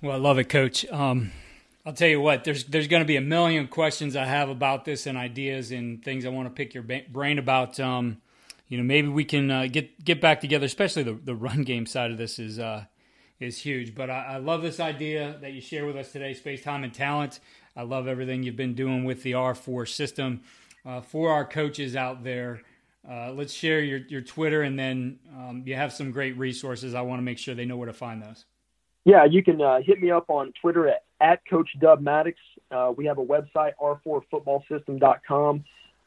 Well, 0.00 0.12
I 0.12 0.18
love 0.18 0.38
it, 0.38 0.48
Coach. 0.48 0.86
Um, 0.90 1.32
I'll 1.84 1.92
tell 1.92 2.08
you 2.08 2.20
what. 2.20 2.44
There's 2.44 2.64
there's 2.64 2.86
going 2.86 3.02
to 3.02 3.06
be 3.06 3.16
a 3.16 3.20
million 3.20 3.66
questions 3.66 4.14
I 4.14 4.24
have 4.24 4.48
about 4.48 4.84
this 4.84 5.06
and 5.06 5.18
ideas 5.18 5.72
and 5.72 6.04
things 6.04 6.24
I 6.24 6.28
want 6.28 6.46
to 6.46 6.54
pick 6.54 6.74
your 6.74 6.84
brain 6.84 7.38
about. 7.38 7.78
Um, 7.80 8.18
you 8.68 8.78
know, 8.78 8.84
maybe 8.84 9.08
we 9.08 9.24
can 9.24 9.50
uh, 9.50 9.66
get 9.70 10.04
get 10.04 10.20
back 10.20 10.40
together. 10.40 10.66
Especially 10.66 11.02
the 11.02 11.14
the 11.14 11.34
run 11.34 11.62
game 11.62 11.86
side 11.86 12.10
of 12.10 12.18
this 12.18 12.38
is 12.38 12.58
uh, 12.58 12.84
is 13.42 13.58
huge. 13.58 13.94
But 13.94 14.10
I, 14.10 14.24
I 14.24 14.36
love 14.38 14.62
this 14.62 14.80
idea 14.80 15.36
that 15.40 15.52
you 15.52 15.60
share 15.60 15.86
with 15.86 15.96
us 15.96 16.12
today, 16.12 16.34
space, 16.34 16.62
time, 16.62 16.84
and 16.84 16.92
talent. 16.92 17.40
I 17.76 17.82
love 17.82 18.06
everything 18.06 18.42
you've 18.42 18.56
been 18.56 18.74
doing 18.74 19.04
with 19.04 19.22
the 19.22 19.32
R4 19.32 19.88
system. 19.88 20.42
Uh, 20.84 21.00
for 21.00 21.30
our 21.30 21.44
coaches 21.44 21.96
out 21.96 22.24
there, 22.24 22.62
uh, 23.08 23.32
let's 23.32 23.52
share 23.52 23.80
your, 23.80 23.98
your 24.08 24.20
Twitter 24.20 24.62
and 24.62 24.78
then 24.78 25.18
um, 25.36 25.62
you 25.64 25.74
have 25.74 25.92
some 25.92 26.10
great 26.10 26.36
resources. 26.36 26.94
I 26.94 27.00
want 27.02 27.18
to 27.18 27.22
make 27.22 27.38
sure 27.38 27.54
they 27.54 27.64
know 27.64 27.76
where 27.76 27.86
to 27.86 27.92
find 27.92 28.22
those. 28.22 28.44
Yeah, 29.04 29.24
you 29.24 29.42
can 29.42 29.60
uh, 29.60 29.80
hit 29.84 30.00
me 30.00 30.10
up 30.10 30.26
on 30.28 30.52
Twitter 30.60 30.88
at, 30.88 31.04
at 31.20 31.40
Coach 31.48 31.70
Dub 31.80 32.00
Maddox. 32.00 32.38
Uh, 32.70 32.92
we 32.96 33.06
have 33.06 33.18
a 33.18 33.24
website, 33.24 33.72
r4footballsystem.com. 33.80 35.64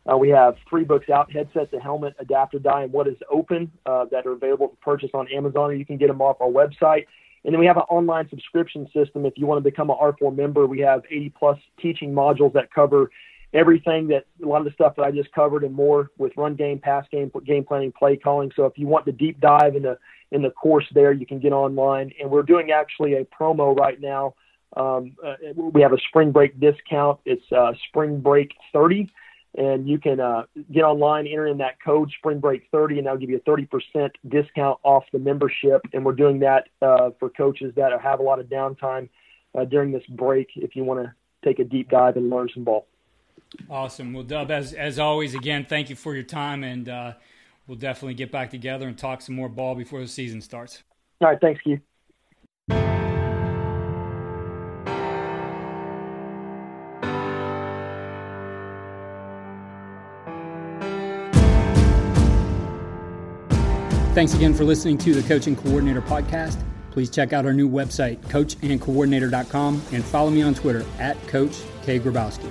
Uh, 0.09 0.17
we 0.17 0.29
have 0.29 0.55
three 0.69 0.83
books 0.83 1.09
out 1.09 1.31
headset 1.31 1.71
to 1.71 1.79
helmet, 1.79 2.13
adapt 2.19 2.53
or 2.53 2.59
die, 2.59 2.83
and 2.83 2.93
what 2.93 3.07
is 3.07 3.17
open 3.29 3.71
uh, 3.85 4.05
that 4.11 4.25
are 4.25 4.33
available 4.33 4.69
for 4.69 4.75
purchase 4.93 5.09
on 5.13 5.27
Amazon, 5.29 5.71
or 5.71 5.73
you 5.73 5.85
can 5.85 5.97
get 5.97 6.07
them 6.07 6.21
off 6.21 6.37
our 6.39 6.47
website. 6.47 7.05
And 7.45 7.53
then 7.53 7.59
we 7.59 7.67
have 7.67 7.77
an 7.77 7.83
online 7.83 8.27
subscription 8.29 8.89
system. 8.91 9.25
If 9.25 9.33
you 9.37 9.45
want 9.45 9.63
to 9.63 9.69
become 9.69 9.91
an 9.91 9.97
R4 10.01 10.35
member, 10.35 10.65
we 10.65 10.79
have 10.79 11.03
80 11.09 11.33
plus 11.37 11.59
teaching 11.79 12.11
modules 12.11 12.53
that 12.53 12.73
cover 12.73 13.11
everything 13.53 14.07
that 14.07 14.25
a 14.43 14.47
lot 14.47 14.57
of 14.57 14.65
the 14.65 14.71
stuff 14.71 14.95
that 14.97 15.03
I 15.03 15.11
just 15.11 15.31
covered 15.31 15.63
and 15.63 15.73
more 15.73 16.09
with 16.17 16.33
run 16.35 16.55
game, 16.55 16.79
pass 16.79 17.05
game, 17.11 17.31
game 17.45 17.63
planning, 17.63 17.91
play 17.91 18.17
calling. 18.17 18.51
So 18.55 18.65
if 18.65 18.77
you 18.77 18.87
want 18.87 19.05
the 19.05 19.11
deep 19.11 19.39
dive 19.39 19.75
in 19.75 19.83
the 19.83 19.97
in 20.31 20.41
the 20.41 20.49
course 20.49 20.85
there, 20.93 21.13
you 21.13 21.25
can 21.25 21.39
get 21.39 21.53
online. 21.53 22.11
And 22.19 22.31
we're 22.31 22.43
doing 22.43 22.71
actually 22.71 23.13
a 23.13 23.25
promo 23.25 23.77
right 23.77 24.01
now. 24.01 24.33
Um, 24.75 25.15
uh, 25.23 25.35
we 25.55 25.81
have 25.81 25.93
a 25.93 25.99
spring 26.09 26.31
break 26.31 26.59
discount. 26.59 27.19
It's 27.25 27.45
uh, 27.51 27.73
spring 27.87 28.19
break 28.19 28.53
30 28.73 29.07
and 29.57 29.87
you 29.87 29.99
can 29.99 30.19
uh, 30.19 30.43
get 30.71 30.83
online, 30.83 31.27
enter 31.27 31.47
in 31.47 31.59
that 31.59 31.81
code 31.83 32.11
Spring 32.17 32.39
Break 32.39 32.67
30, 32.71 32.97
and 32.97 33.07
that'll 33.07 33.19
give 33.19 33.29
you 33.29 33.37
a 33.37 33.49
30% 33.49 34.11
discount 34.27 34.79
off 34.83 35.05
the 35.13 35.19
membership. 35.19 35.81
And 35.93 36.03
we're 36.03 36.13
doing 36.13 36.39
that 36.39 36.67
uh, 36.81 37.11
for 37.19 37.29
coaches 37.29 37.73
that 37.75 37.91
have 38.01 38.19
a 38.19 38.23
lot 38.23 38.39
of 38.39 38.47
downtime 38.47 39.09
uh, 39.57 39.65
during 39.65 39.91
this 39.91 40.03
break. 40.09 40.49
If 40.55 40.75
you 40.75 40.83
want 40.83 41.05
to 41.05 41.13
take 41.47 41.59
a 41.59 41.63
deep 41.63 41.89
dive 41.89 42.17
and 42.17 42.29
learn 42.29 42.49
some 42.53 42.63
ball. 42.63 42.87
Awesome. 43.69 44.13
Well, 44.13 44.23
Dub, 44.23 44.51
as 44.51 44.73
as 44.73 44.99
always, 44.99 45.33
again, 45.33 45.65
thank 45.67 45.89
you 45.89 45.95
for 45.95 46.13
your 46.13 46.23
time, 46.23 46.63
and 46.63 46.89
uh, 46.89 47.13
we'll 47.67 47.77
definitely 47.77 48.15
get 48.15 48.31
back 48.31 48.49
together 48.49 48.87
and 48.87 48.97
talk 48.97 49.21
some 49.21 49.35
more 49.35 49.47
ball 49.47 49.75
before 49.75 50.01
the 50.01 50.07
season 50.07 50.41
starts. 50.41 50.83
All 51.21 51.29
right. 51.29 51.39
Thanks, 51.39 51.61
Keith. 51.61 51.79
Thanks 64.15 64.33
again 64.33 64.53
for 64.53 64.63
listening 64.63 64.97
to 64.99 65.13
the 65.13 65.27
Coach 65.27 65.45
and 65.47 65.57
Coordinator 65.57 66.01
Podcast. 66.01 66.63
Please 66.91 67.09
check 67.09 67.33
out 67.33 67.45
our 67.45 67.51
new 67.51 67.69
website, 67.69 68.17
coachandcoordinator.com, 68.27 69.81
and 69.91 70.05
follow 70.05 70.29
me 70.29 70.41
on 70.41 70.55
Twitter 70.55 70.85
at 70.99 71.21
Coach 71.27 71.57
K. 71.83 71.99
Grabowski. 71.99 72.49